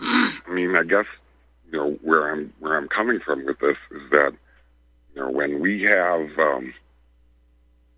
[0.01, 1.07] I mean, I guess
[1.71, 4.33] you know where I'm where I'm coming from with this is that
[5.15, 6.75] you know when we have um,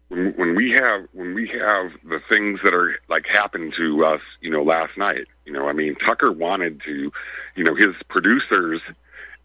[0.08, 4.20] when, when we have when we have the things that are like happened to us,
[4.40, 5.26] you know, last night.
[5.44, 7.12] You know, I mean, Tucker wanted to,
[7.54, 8.80] you know, his producers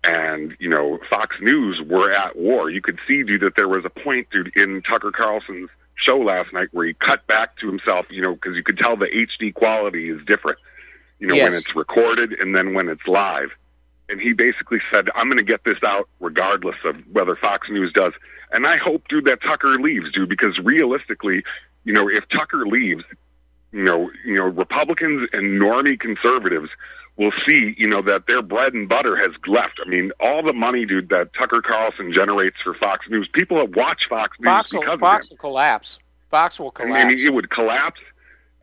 [0.04, 2.72] and you know Fox News were at war.
[2.72, 6.54] You could see, dude, that there was a point, dude, in Tucker Carlson's show last
[6.54, 9.54] night where he cut back to himself, you know, because you could tell the HD
[9.54, 10.58] quality is different,
[11.20, 11.50] you know, yes.
[11.50, 13.52] when it's recorded and then when it's live.
[14.10, 17.94] And he basically said, I'm going to get this out regardless of whether Fox News
[17.94, 18.14] does.
[18.52, 21.44] And I hope, dude, that Tucker leaves, dude, because realistically,
[21.86, 23.04] you know, if Tucker leaves,
[23.72, 26.70] you know, you know, Republicans and normie conservatives
[27.22, 29.80] will see, you know, that their bread and butter has left.
[29.86, 33.76] I mean, all the money, dude, that Tucker Carlson generates for Fox News, people that
[33.76, 36.00] watch Fox News Fox because will, Fox of will collapse.
[36.32, 36.96] Fox will collapse.
[36.96, 38.02] I mean, it would collapse.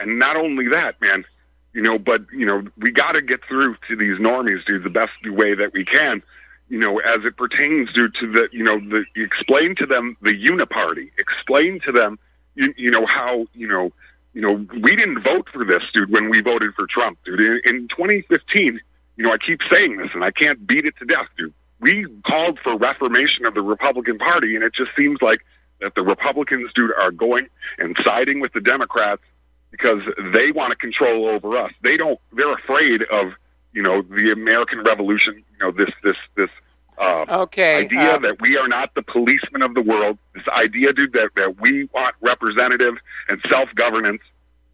[0.01, 1.25] And not only that, man,
[1.73, 4.91] you know, but, you know, we got to get through to these normies, dude, the
[4.91, 6.21] best way that we can,
[6.69, 10.31] you know, as it pertains, dude, to the, you know, the, explain to them the
[10.31, 11.11] uniparty.
[11.17, 12.19] Explain to them,
[12.57, 13.93] you, you know, how, you know,
[14.35, 17.41] you know, we didn't vote for this, dude, when we voted for Trump, dude.
[17.41, 18.81] In, in 2015,
[19.17, 21.53] you know, I keep saying this and I can't beat it to death, dude.
[21.81, 25.45] We called for reformation of the Republican Party, and it just seems like
[25.81, 27.49] that the Republicans, dude, are going
[27.79, 29.23] and siding with the Democrats
[29.71, 30.03] because
[30.33, 31.73] they want to control over us.
[31.83, 32.19] They don't.
[32.33, 33.33] They're afraid of,
[33.73, 35.37] you know, the American Revolution.
[35.37, 36.51] You know, this this this
[36.99, 40.19] uh, okay, idea um, that we are not the policemen of the world.
[40.35, 42.97] This idea, dude, that, that we want representative
[43.29, 44.23] and self governance,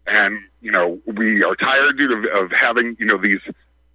[0.07, 3.41] and you know we are tired, dude, of, of having you know these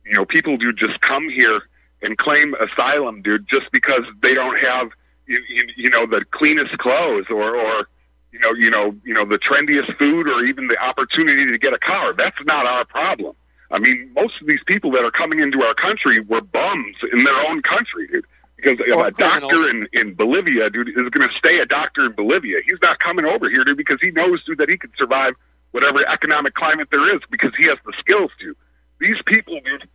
[0.04, 1.62] you know people, dude, just come here
[2.02, 4.90] and claim asylum, dude, just because they don't have
[5.26, 7.88] you, you, you know the cleanest clothes or or
[8.32, 11.72] you know you know you know the trendiest food or even the opportunity to get
[11.72, 12.12] a car.
[12.12, 13.34] That's not our problem.
[13.70, 17.24] I mean, most of these people that are coming into our country were bums in
[17.24, 18.24] their own country, dude.
[18.56, 22.12] Because or a doctor in, in Bolivia, dude, is going to stay a doctor in
[22.12, 22.58] Bolivia.
[22.66, 25.32] He's not coming over here, dude, because he knows, dude, that he can survive
[25.70, 28.54] whatever economic climate there is because he has the skills to.
[28.98, 29.88] These people, dude,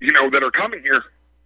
[0.00, 1.02] you know, that are coming here,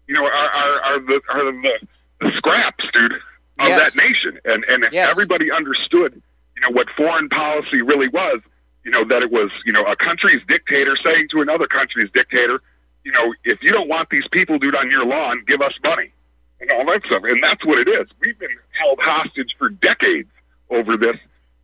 [0.09, 1.78] you know, are are, are the are the,
[2.20, 3.20] the scraps, dude, of
[3.68, 3.95] yes.
[3.95, 4.41] that nation.
[4.45, 5.11] And and yes.
[5.12, 6.20] everybody understood,
[6.57, 8.41] you know, what foreign policy really was
[8.85, 12.61] you know, that it was, you know, a country's dictator saying to another country's dictator,
[13.05, 16.12] you know, if you don't want these people, dude, on your lawn, give us money
[16.61, 17.22] and all that stuff.
[17.24, 18.09] And that's what it is.
[18.20, 20.30] We've been held hostage for decades
[20.70, 21.16] over this.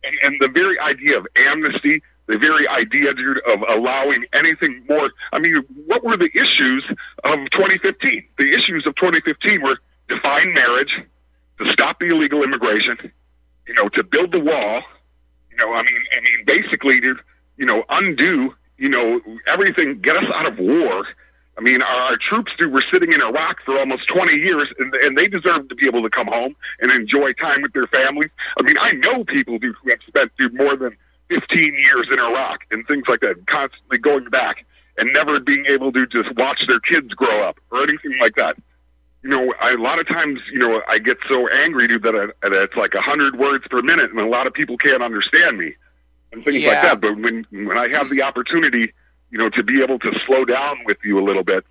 [0.03, 5.11] And, and the very idea of amnesty, the very idea, dude, of allowing anything more.
[5.31, 6.83] I mean, what were the issues
[7.23, 8.23] of 2015?
[8.37, 10.99] The issues of 2015 were define marriage,
[11.59, 12.97] to stop the illegal immigration,
[13.67, 14.81] you know, to build the wall,
[15.61, 17.15] know, I mean, I mean, basically, to
[17.57, 21.05] you know, undo, you know, everything, get us out of war.
[21.57, 24.93] I mean, our, our troops, dude, were sitting in Iraq for almost 20 years, and,
[24.95, 28.29] and they deserve to be able to come home and enjoy time with their families.
[28.57, 30.97] I mean, I know people, who have spent, dude, more than
[31.29, 34.65] 15 years in Iraq and things like that, constantly going back
[34.97, 38.57] and never being able to just watch their kids grow up or anything like that
[39.23, 42.15] you know, I, a lot of times, you know, I get so angry, dude, that,
[42.15, 45.03] I, that it's like a hundred words per minute, and a lot of people can't
[45.03, 45.75] understand me
[46.31, 46.69] and things yeah.
[46.69, 47.01] like that.
[47.01, 48.93] But when when I have the opportunity,
[49.29, 51.65] you know, to be able to slow down with you a little bit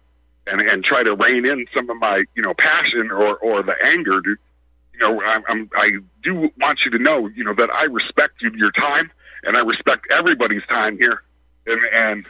[0.46, 3.74] and and try to rein in some of my you know passion or or the
[3.82, 4.20] anger.
[4.20, 7.84] To, you know, I, I'm I do want you to know, you know, that I
[7.84, 9.11] respect you, your time,
[9.44, 11.22] and I respect everybody's time here,
[11.66, 12.26] and and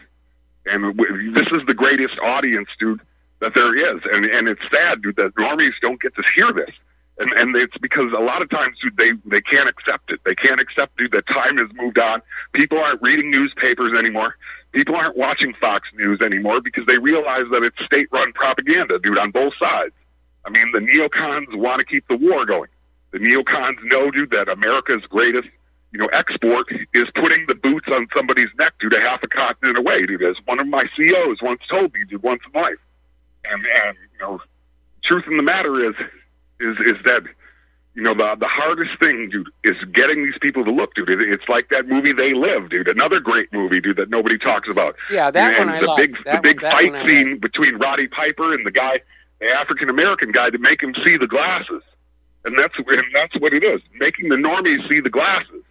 [0.66, 3.00] and w- this is the greatest audience, dude,
[3.40, 6.70] that there is, and and it's sad, dude, that normies don't get to hear this.
[7.18, 10.20] And, and it's because a lot of times dude, they they can't accept it.
[10.24, 12.22] They can't accept dude that time has moved on.
[12.52, 14.36] People aren't reading newspapers anymore.
[14.72, 19.32] People aren't watching Fox News anymore because they realize that it's state-run propaganda, dude, on
[19.32, 19.92] both sides.
[20.44, 22.70] I mean, the neocons want to keep the war going.
[23.10, 25.48] The neocons know, dude, that America's greatest,
[25.92, 29.76] you know, export is putting the boots on somebody's neck, dude, a half a continent
[29.76, 30.22] away, dude.
[30.22, 32.78] As one of my CEOs once told me, dude, once in life.
[33.44, 34.40] And and you know,
[35.02, 35.94] truth in the matter is,
[36.60, 37.22] is is that
[37.94, 41.10] you know, the the hardest thing, dude, is getting these people to look, dude.
[41.10, 42.86] It, it's like that movie They Live, dude.
[42.88, 44.94] Another great movie, dude, that nobody talks about.
[45.10, 45.96] Yeah, that and one I the like.
[45.96, 49.00] big That the big one- fight scene between Roddy Piper and the guy,
[49.40, 51.82] the African American guy, to make him see the glasses,
[52.44, 55.64] and that's and that's what it is, making the normies see the glasses,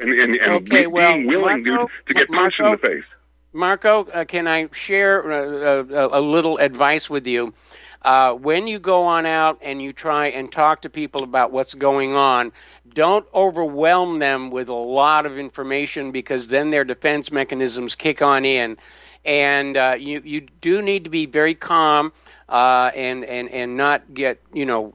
[0.00, 2.78] and and, and Okay, be- well, being willing, Marco- dude, to get punched in the
[2.78, 3.04] face.
[3.52, 7.52] Marco, uh, can I share uh, uh, a little advice with you?
[8.00, 11.74] Uh, when you go on out and you try and talk to people about what's
[11.74, 12.52] going on,
[12.94, 18.44] don't overwhelm them with a lot of information because then their defense mechanisms kick on
[18.44, 18.76] in.
[19.24, 22.12] And uh, you, you do need to be very calm
[22.48, 24.92] uh, and, and, and not get, you know,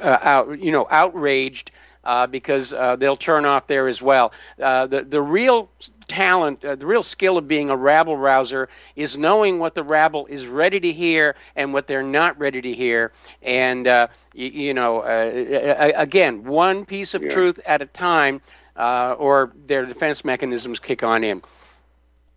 [0.00, 1.70] out, you know, outraged
[2.04, 4.32] uh, because uh, they'll turn off there as well.
[4.62, 5.68] Uh, the the real
[6.08, 10.26] talent, uh, the real skill of being a rabble rouser is knowing what the rabble
[10.26, 13.12] is ready to hear and what they're not ready to hear.
[13.42, 18.40] And uh, you, you know, uh, again, one piece of truth at a time,
[18.76, 21.42] uh, or their defense mechanisms kick on in.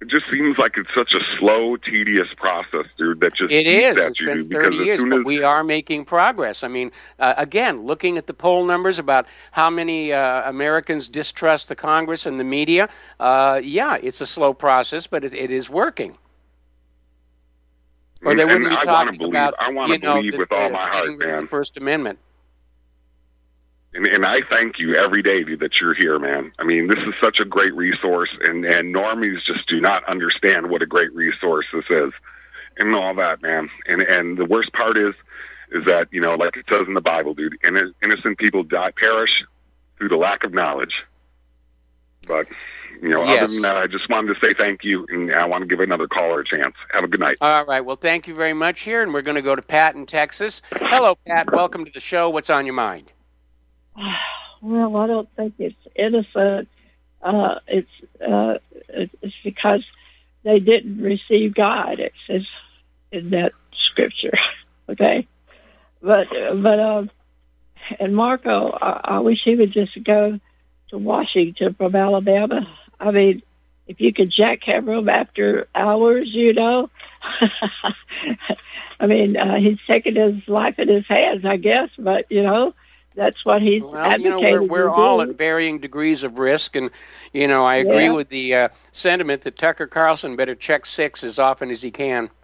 [0.02, 3.20] It just seems like it's such a slow, tedious process, dude.
[3.20, 3.98] That just It is.
[3.98, 6.64] It's been 30 years, but as we are making progress.
[6.64, 11.68] I mean, uh, again, looking at the poll numbers about how many uh, Americans distrust
[11.68, 12.88] the Congress and the media,
[13.20, 16.18] uh, yeah, it's a slow process, but it, it is working.
[18.24, 20.38] Or they wouldn't be I wanna talking believe- about, I wanna you know, believe the-
[20.38, 21.42] with all my heart, getting rid of man.
[21.44, 22.20] the First Amendment.
[23.94, 26.52] And, and I thank you every day dude, that you're here, man.
[26.60, 30.70] I mean, this is such a great resource, and, and normies just do not understand
[30.70, 32.14] what a great resource this is,
[32.78, 33.70] and all that, man.
[33.88, 35.16] And and the worst part is,
[35.72, 38.92] is that you know, like it says in the Bible, dude, inno- innocent people die
[38.92, 39.44] perish
[39.98, 41.04] through the lack of knowledge.
[42.28, 42.48] But
[43.02, 45.64] you know, other than that, I just wanted to say thank you, and I want
[45.64, 46.76] to give another caller a chance.
[46.92, 47.38] Have a good night.
[47.42, 47.82] All right.
[47.82, 50.62] Well, thank you very much here, and we're going to go to Pat in Texas.
[50.76, 51.52] Hello, Pat.
[51.52, 52.30] Welcome to the show.
[52.30, 53.12] What's on your mind?
[54.62, 56.68] Well, I don't think it's innocent.
[57.22, 58.58] Uh, it's uh,
[58.90, 59.86] it's because
[60.44, 62.02] they didn't receive God.
[62.02, 62.46] It says
[63.10, 64.38] in that scripture.
[64.90, 65.28] Okay,
[66.02, 67.12] but but um,
[68.00, 70.40] and Marco, I, I wish he would just go
[70.90, 72.68] to Washington from Alabama.
[73.00, 73.44] I mean,
[73.88, 76.90] if you could jackhammer him after hours, you know.
[79.00, 81.90] I mean, uh, he's taking his life in his hands, I guess.
[81.98, 82.74] But you know,
[83.20, 84.26] that's what he's Well, advocating.
[84.26, 86.90] you know, we're, we're all at varying degrees of risk, and
[87.34, 88.14] you know, I agree Yeah.
[88.14, 92.30] with the uh, sentiment that Tucker Carlson better check six as often as he can.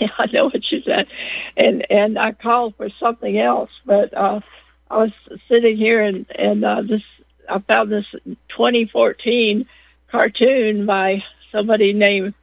[0.00, 1.08] Yeah, I know what you said,
[1.56, 4.40] and and I called for something else, but uh,
[4.88, 5.12] I was
[5.48, 7.02] sitting here and and uh, this
[7.48, 8.06] I found this
[8.50, 9.66] 2014
[10.10, 12.34] cartoon by somebody named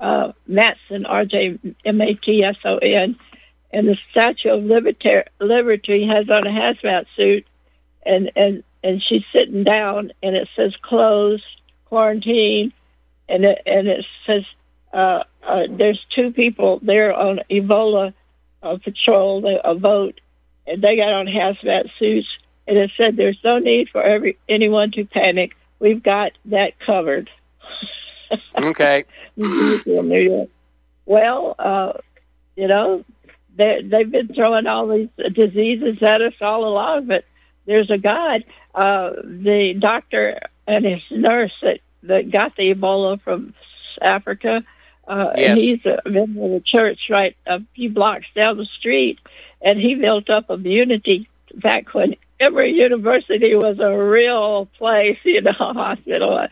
[0.00, 3.16] uh, Matson, R J M A T S O N,
[3.74, 7.44] and the Statue of Liberty, Liberty has on a hazmat suit,
[8.06, 11.44] and and and she's sitting down, and it says closed,
[11.86, 12.72] quarantine,
[13.28, 14.44] and it and it says
[14.92, 18.14] uh, uh, there's two people there on Ebola
[18.62, 20.20] uh, patrol, they, a boat,
[20.68, 22.28] and they got on hazmat suits,
[22.68, 25.56] and it said there's no need for every anyone to panic.
[25.80, 27.28] We've got that covered.
[28.56, 29.04] Okay.
[31.06, 31.92] Well, uh,
[32.56, 33.04] you know,
[33.56, 37.24] they, they've been throwing all these diseases at us all along, but
[37.66, 38.44] there's a God.
[38.74, 43.54] Uh, the doctor and his nurse that, that got the Ebola from
[44.02, 44.64] Africa,
[45.06, 45.58] uh, Yes.
[45.58, 49.18] he's a member of the church right a few blocks down the street,
[49.60, 55.52] and he built up immunity back when every University was a real place, you know,
[55.52, 56.46] hospital,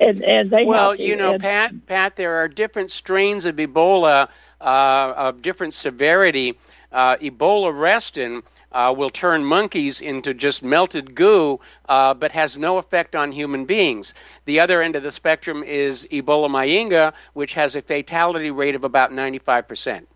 [0.00, 4.28] and and they well, you know, and- Pat, Pat, there are different strains of Ebola
[4.60, 6.58] uh, of different severity.
[6.90, 8.42] Uh, Ebola Reston
[8.72, 13.64] uh, will turn monkeys into just melted goo, uh, but has no effect on human
[13.64, 14.14] beings.
[14.44, 18.84] The other end of the spectrum is Ebola Mayinga, which has a fatality rate of
[18.84, 20.06] about 95%.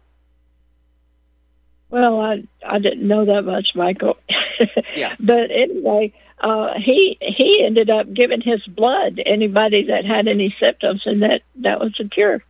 [1.90, 4.16] Well, I I didn't know that much, Michael.
[4.96, 5.14] yeah.
[5.20, 10.56] But anyway, uh, he he ended up giving his blood to anybody that had any
[10.58, 12.42] symptoms, and that that was a cure.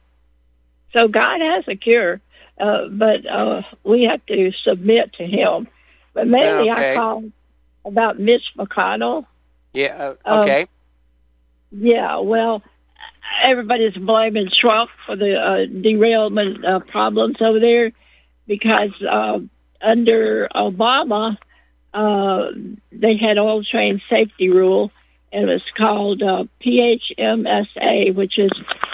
[0.92, 2.20] So God has a cure,
[2.58, 5.68] uh, but uh, we have to submit to Him.
[6.14, 6.92] But mainly, Okay.
[6.92, 7.32] I called
[7.84, 9.26] about Mitch McConnell.
[9.72, 10.14] Yeah.
[10.24, 10.66] Uh, Um, okay.
[11.70, 12.62] Yeah, well,
[13.42, 17.92] everybody's blaming Trump for the uh, derailment uh, problems over there
[18.46, 19.40] because uh,
[19.80, 21.38] under Obama,
[21.94, 22.50] uh,
[22.90, 24.92] they had oil train safety rule,
[25.32, 28.50] it was called uh, PHMSA, which is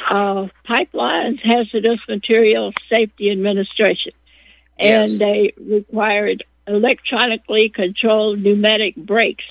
[0.08, 4.12] uh, Pipelines Hazardous Materials Safety Administration.
[4.78, 5.18] And Yes.
[5.18, 9.44] they required electronically controlled pneumatic brakes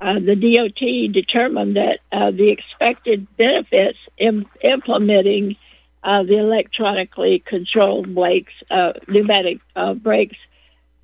[0.00, 5.56] uh, the DOT determined that uh, the expected benefits in implementing
[6.02, 10.38] uh, the electronically controlled brakes, uh, pneumatic uh, brakes,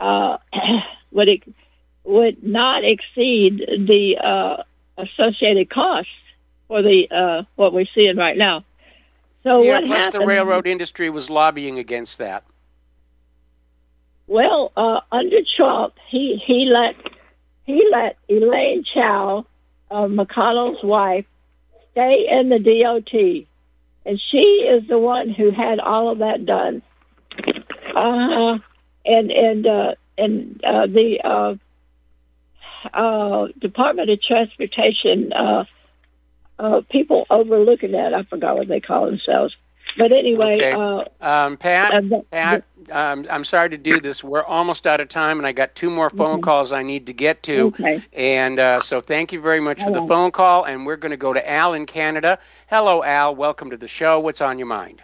[0.00, 0.38] uh,
[1.10, 1.28] would
[2.06, 4.62] would not exceed the uh,
[4.96, 6.10] associated costs
[6.68, 8.64] for the uh, what we're seeing right now.
[9.42, 10.22] So yeah, what plus happened?
[10.22, 12.44] the railroad industry was lobbying against that.
[14.26, 16.96] Well, uh, under Trump, he he let
[17.64, 19.46] he let Elaine Chao,
[19.90, 21.26] uh, McConnell's wife,
[21.92, 23.46] stay in the DOT,
[24.04, 26.82] and she is the one who had all of that done.
[27.94, 28.58] Uh,
[29.04, 31.20] and and uh, and uh, the
[32.92, 35.64] uh, Department of Transportation uh,
[36.58, 38.14] uh, people overlooking that.
[38.14, 39.56] I forgot what they call themselves.
[39.96, 40.72] But anyway, Okay.
[40.72, 44.22] uh, Um, Pat, uh, the- Pat, um, I'm sorry to do this.
[44.24, 46.42] We're almost out of time, and I got two more phone Mhm.
[46.42, 47.66] calls I need to get to.
[47.68, 48.02] Okay.
[48.12, 50.64] And uh, so, thank you very much for the phone call.
[50.64, 52.38] And we're going to go to Al in Canada.
[52.68, 53.36] Hello, Al.
[53.36, 54.18] Welcome to the show.
[54.18, 55.02] What's on your mind?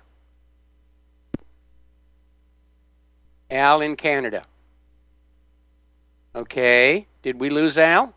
[3.50, 4.44] Al in Canada.
[6.34, 7.06] Okay.
[7.22, 8.12] Did we lose Al?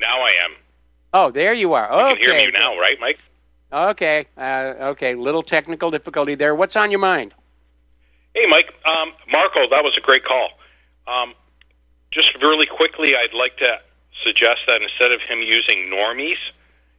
[0.00, 0.54] Now I am.
[1.12, 1.88] Oh, there you are.
[1.90, 2.24] You Okay.
[2.24, 3.18] can hear me now, right, Mike?
[3.72, 4.26] Okay.
[4.36, 5.14] Uh, okay.
[5.14, 6.54] Little technical difficulty there.
[6.54, 7.34] What's on your mind?
[8.34, 8.72] Hey, Mike.
[8.84, 10.50] Um, Marco, that was a great call.
[11.06, 11.34] Um,
[12.10, 13.80] just really quickly, I'd like to
[14.22, 16.36] suggest that instead of him using normies,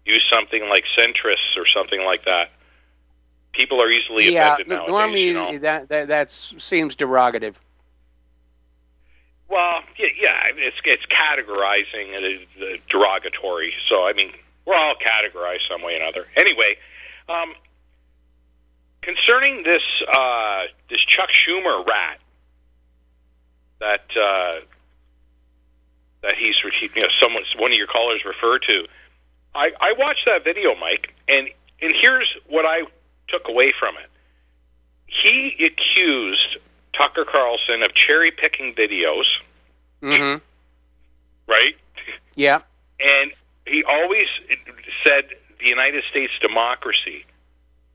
[0.06, 2.52] use something like centrists or something like that.
[3.52, 4.54] People are easily yeah.
[4.54, 4.90] offended nowadays.
[4.90, 5.58] Normally, you know?
[5.60, 7.56] that that that's, seems derogative.
[9.50, 13.74] Well, yeah, yeah it's it's categorizing it uh, derogatory.
[13.88, 14.32] So I mean,
[14.66, 16.28] we're all categorized some way or another.
[16.36, 16.78] Anyway,
[17.28, 17.54] um,
[19.02, 22.20] concerning this uh, this Chuck Schumer rat
[23.80, 24.60] that uh,
[26.22, 28.86] that he's you know someone one of your callers referred to,
[29.56, 31.50] I, I watched that video, Mike, and
[31.82, 32.84] and here's what I
[33.28, 34.10] took away from it.
[35.08, 36.58] He accused
[37.00, 39.24] Tucker Carlson of cherry picking videos
[40.02, 40.40] Mm-hmm.
[41.48, 41.76] right?
[42.36, 42.62] Yeah.
[43.00, 43.32] And
[43.66, 44.28] he always
[45.06, 45.26] said
[45.60, 47.26] the United States democracy,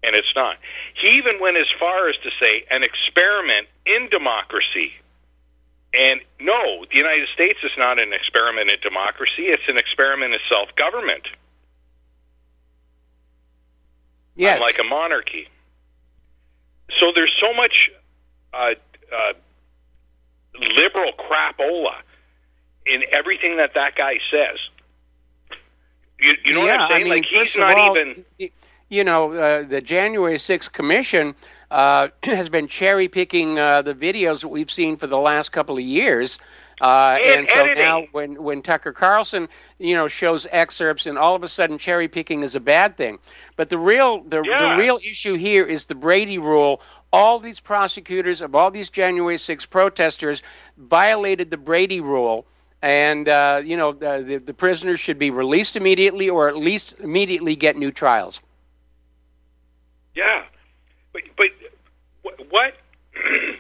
[0.02, 0.56] and it's not.
[0.94, 4.92] He even went as far as to say an experiment in democracy.
[5.98, 10.40] And no, the United States is not an experiment in democracy, it's an experiment in
[10.50, 11.26] self government,
[14.36, 14.56] Yes.
[14.56, 15.48] unlike a monarchy.
[16.98, 17.90] So there's so much
[18.52, 18.74] uh,
[19.14, 19.32] uh,
[20.76, 21.94] liberal crapola
[22.86, 24.58] in everything that that guy says.
[26.20, 27.00] You, you know yeah, what I'm saying?
[27.00, 28.24] I mean, like he's not all, even.
[28.90, 31.34] You know, uh, the January 6th Commission
[31.70, 35.76] uh, has been cherry picking uh, the videos that we've seen for the last couple
[35.76, 36.38] of years.
[36.80, 37.82] Uh, And and so editing.
[37.84, 39.48] now, when when Tucker Carlson,
[39.78, 43.18] you know, shows excerpts, and all of a sudden cherry picking is a bad thing.
[43.56, 44.76] But the real the, Yeah.
[44.76, 46.80] the real issue here is the Brady Rule.
[47.14, 50.42] All these prosecutors of all these January 6 protesters
[50.76, 52.44] violated the Brady Rule.
[52.82, 56.96] And uh, you know the, the the prisoners should be released immediately, or at least
[57.00, 58.42] immediately get new trials.
[60.14, 60.44] Yeah,
[61.12, 61.50] but but
[62.50, 62.74] what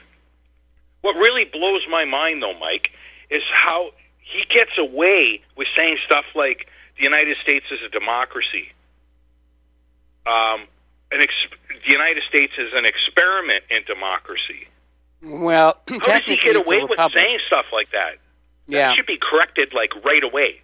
[1.00, 2.90] what really blows my mind though, Mike,
[3.30, 8.72] is how he gets away with saying stuff like the United States is a democracy.
[10.26, 10.66] Um,
[11.14, 11.32] an ex-
[11.86, 14.68] the United States is an experiment in democracy.
[15.22, 18.18] Well, How does he get away with saying stuff like that?
[18.66, 18.88] Yeah.
[18.88, 20.60] That should be corrected like right away.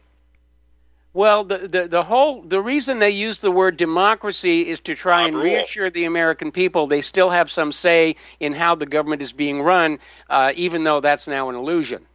[1.13, 5.27] Well, the, the, the whole the reason they use the word democracy is to try
[5.27, 9.33] and reassure the American people they still have some say in how the government is
[9.33, 9.99] being run,
[10.29, 12.07] uh, even though that's now an illusion.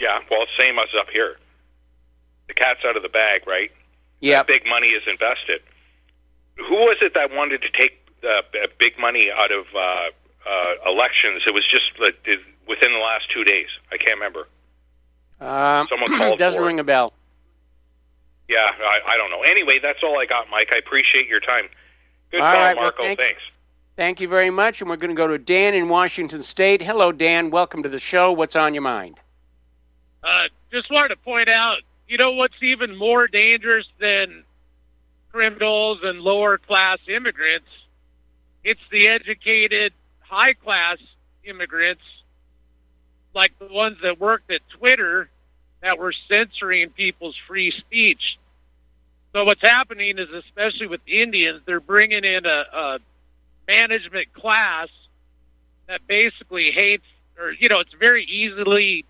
[0.00, 1.36] Yeah, well, same as up here.
[2.48, 3.70] The cat's out of the bag, right?
[4.20, 4.42] Yeah.
[4.42, 5.60] Big money is invested.
[6.58, 7.98] Who was it that wanted to take
[8.28, 8.42] uh,
[8.78, 9.78] big money out of uh,
[10.48, 11.42] uh, elections?
[11.46, 12.10] It was just uh,
[12.66, 13.68] within the last two days.
[13.92, 14.48] I can't remember.
[15.40, 16.68] Um, Someone called it doesn't for it.
[16.68, 17.12] ring a bell.
[18.48, 19.42] Yeah, I, I don't know.
[19.42, 20.70] Anyway, that's all I got, Mike.
[20.72, 21.68] I appreciate your time.
[22.30, 23.02] Good All call, right, well, Marco.
[23.04, 23.42] thank- Thanks.
[23.96, 26.80] Thank you very much, and we're going to go to Dan in Washington State.
[26.80, 27.50] Hello, Dan.
[27.50, 28.30] Welcome to the show.
[28.30, 29.18] What's on your mind?
[30.22, 34.44] Uh, just wanted to point out, you know what's even more dangerous than
[35.32, 37.68] criminals and lower class immigrants?
[38.64, 40.98] It's the educated, high class
[41.44, 42.02] immigrants,
[43.34, 45.28] like the ones that worked at Twitter
[45.80, 48.38] that were censoring people's free speech.
[49.32, 52.98] So what's happening is, especially with Indians, they're bringing in a, a
[53.68, 54.88] management class
[55.86, 57.04] that basically hates,
[57.38, 59.04] or you know, it's very easily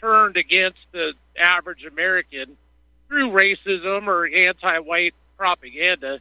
[0.00, 2.56] turned against the average American
[3.08, 6.20] through racism or anti-white propaganda.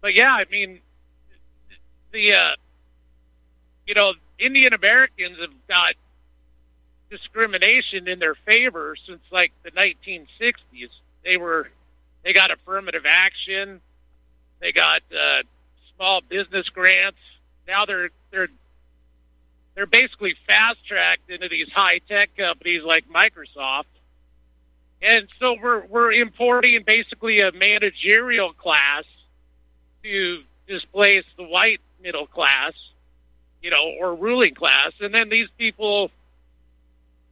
[0.00, 0.80] But yeah, I mean,
[2.12, 2.50] the uh,
[3.86, 5.94] you know, Indian Americans have got
[7.10, 10.90] discrimination in their favor since like the 1960s.
[11.24, 11.70] They were
[12.22, 13.80] they got affirmative action,
[14.60, 15.42] they got uh,
[15.96, 17.18] small business grants.
[17.66, 18.48] Now they're they're
[19.74, 23.84] they're basically fast tracked into these high tech companies like Microsoft.
[25.00, 29.04] And so we're we're importing basically a managerial class
[30.02, 32.72] to displace the white middle class,
[33.62, 34.92] you know, or ruling class.
[35.00, 36.10] And then these people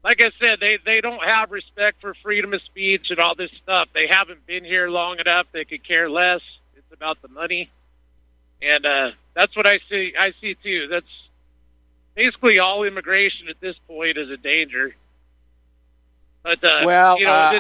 [0.07, 3.51] like I said, they they don't have respect for freedom of speech and all this
[3.61, 3.89] stuff.
[3.93, 5.49] They haven't been here long enough.
[5.51, 6.43] They could care less.
[6.77, 7.69] It's about the money,
[8.63, 10.15] and uh, that's what I see.
[10.17, 10.87] I see too.
[10.87, 11.07] That's
[12.15, 14.95] basically all immigration at this point is a danger.
[16.47, 17.59] But uh, well, you know, uh,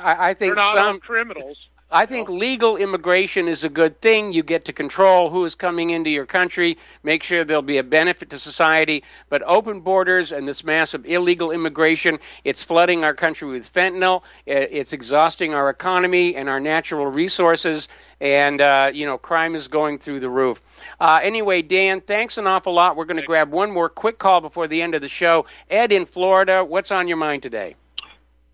[0.00, 1.68] I, I think not some criminals.
[1.90, 4.32] I think legal immigration is a good thing.
[4.32, 7.82] You get to control who is coming into your country, make sure there'll be a
[7.82, 9.02] benefit to society.
[9.28, 14.22] But open borders and this massive illegal immigration, it's flooding our country with fentanyl.
[14.46, 17.88] It's exhausting our economy and our natural resources.
[18.20, 20.62] And, uh, you know, crime is going through the roof.
[21.00, 22.96] Uh, anyway, Dan, thanks an awful lot.
[22.96, 25.44] We're going to grab one more quick call before the end of the show.
[25.68, 27.74] Ed in Florida, what's on your mind today?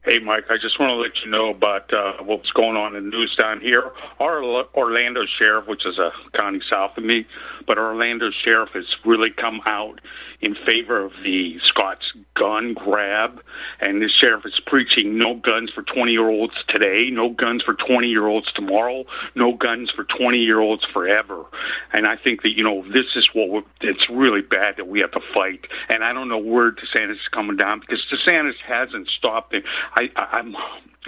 [0.05, 3.11] Hey, Mike, I just want to let you know about uh, what's going on in
[3.11, 3.91] the news down here.
[4.21, 7.27] Our Orla- Orlando sheriff, which is a county south of me,
[7.67, 10.01] but Orlando sheriff has really come out
[10.41, 13.43] in favor of the Scott's gun grab,
[13.81, 19.05] and the sheriff is preaching no guns for 20-year-olds today, no guns for 20-year-olds tomorrow,
[19.35, 21.45] no guns for 20-year-olds forever.
[21.93, 25.11] And I think that, you know, this is what it's really bad that we have
[25.11, 25.67] to fight.
[25.89, 29.65] And I don't know where DeSantis is coming down because DeSantis hasn't stopped it.
[29.95, 30.55] I, I'm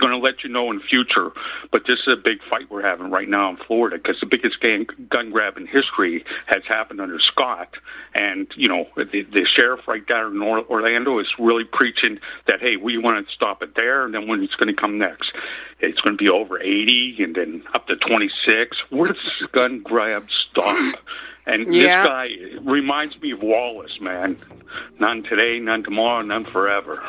[0.01, 1.31] going to let you know in future,
[1.71, 4.61] but this is a big fight we're having right now in Florida because the biggest
[4.61, 7.77] gang, gun grab in history has happened under Scott.
[8.15, 12.77] And, you know, the, the sheriff right down in Orlando is really preaching that, hey,
[12.77, 15.33] we want to stop it there, and then when it's going to come next,
[15.81, 18.79] it's going to be over 80 and then up to 26.
[18.91, 20.97] Where does this gun grab stop?
[21.47, 22.03] And Yeah.
[22.03, 24.37] this guy reminds me of Wallace, man.
[24.99, 27.03] None today, none tomorrow, none forever.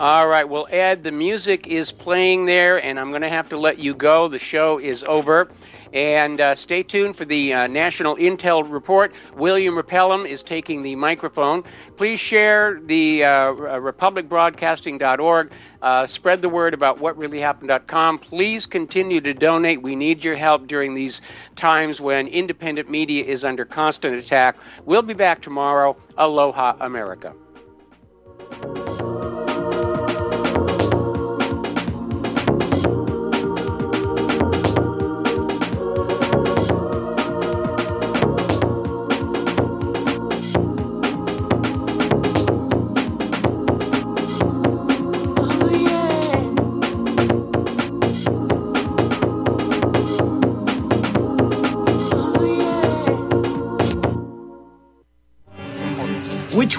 [0.00, 0.48] All right.
[0.48, 3.94] Well, Ed, the music is playing there, and I'm going to have to let you
[3.94, 4.28] go.
[4.28, 5.50] The show is over.
[5.92, 9.14] And uh, stay tuned for the uh, National Intel Report.
[9.34, 11.64] William Repellum is taking the microphone.
[11.98, 15.52] Please share the uh, republicbroadcasting.org.
[15.82, 18.20] Uh, spread the word about whatreallyhappened.com.
[18.20, 19.82] Please continue to donate.
[19.82, 21.20] We need your help during these
[21.56, 24.56] times when independent media is under constant attack.
[24.86, 25.98] We'll be back tomorrow.
[26.16, 27.34] Aloha, America.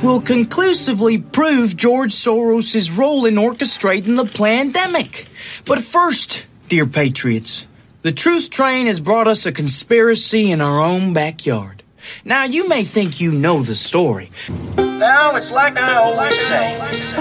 [0.04, 5.28] Will conclusively prove George Soros' role in orchestrating the pandemic.
[5.66, 7.68] But first, dear patriots,
[8.02, 11.84] the truth train has brought us a conspiracy in our own backyard.
[12.26, 14.32] Now, you may think you know the story.
[14.78, 16.78] Now it's like I always say,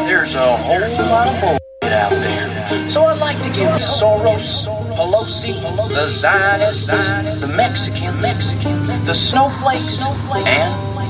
[0.06, 2.90] there's a whole lot of bullshit out there.
[2.90, 5.54] So I'd like to give Soros, Pelosi,
[5.88, 10.48] the Zionists, the Mexican, Mexican, the snowflakes, and,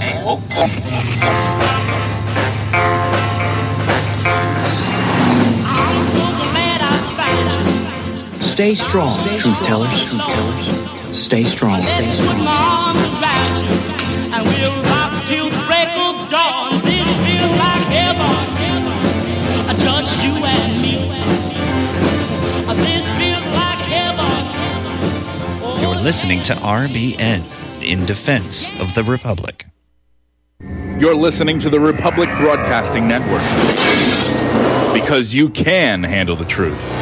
[0.02, 0.68] and oh, oh.
[8.42, 10.04] Stay strong, truth tellers.
[10.04, 11.16] Truth tellers.
[11.16, 11.80] Stay strong.
[11.80, 12.40] Stay strong.
[26.10, 27.40] Listening to RBN
[27.84, 29.66] in defense of the Republic.
[30.98, 33.44] You're listening to the Republic Broadcasting Network
[34.92, 36.99] because you can handle the truth.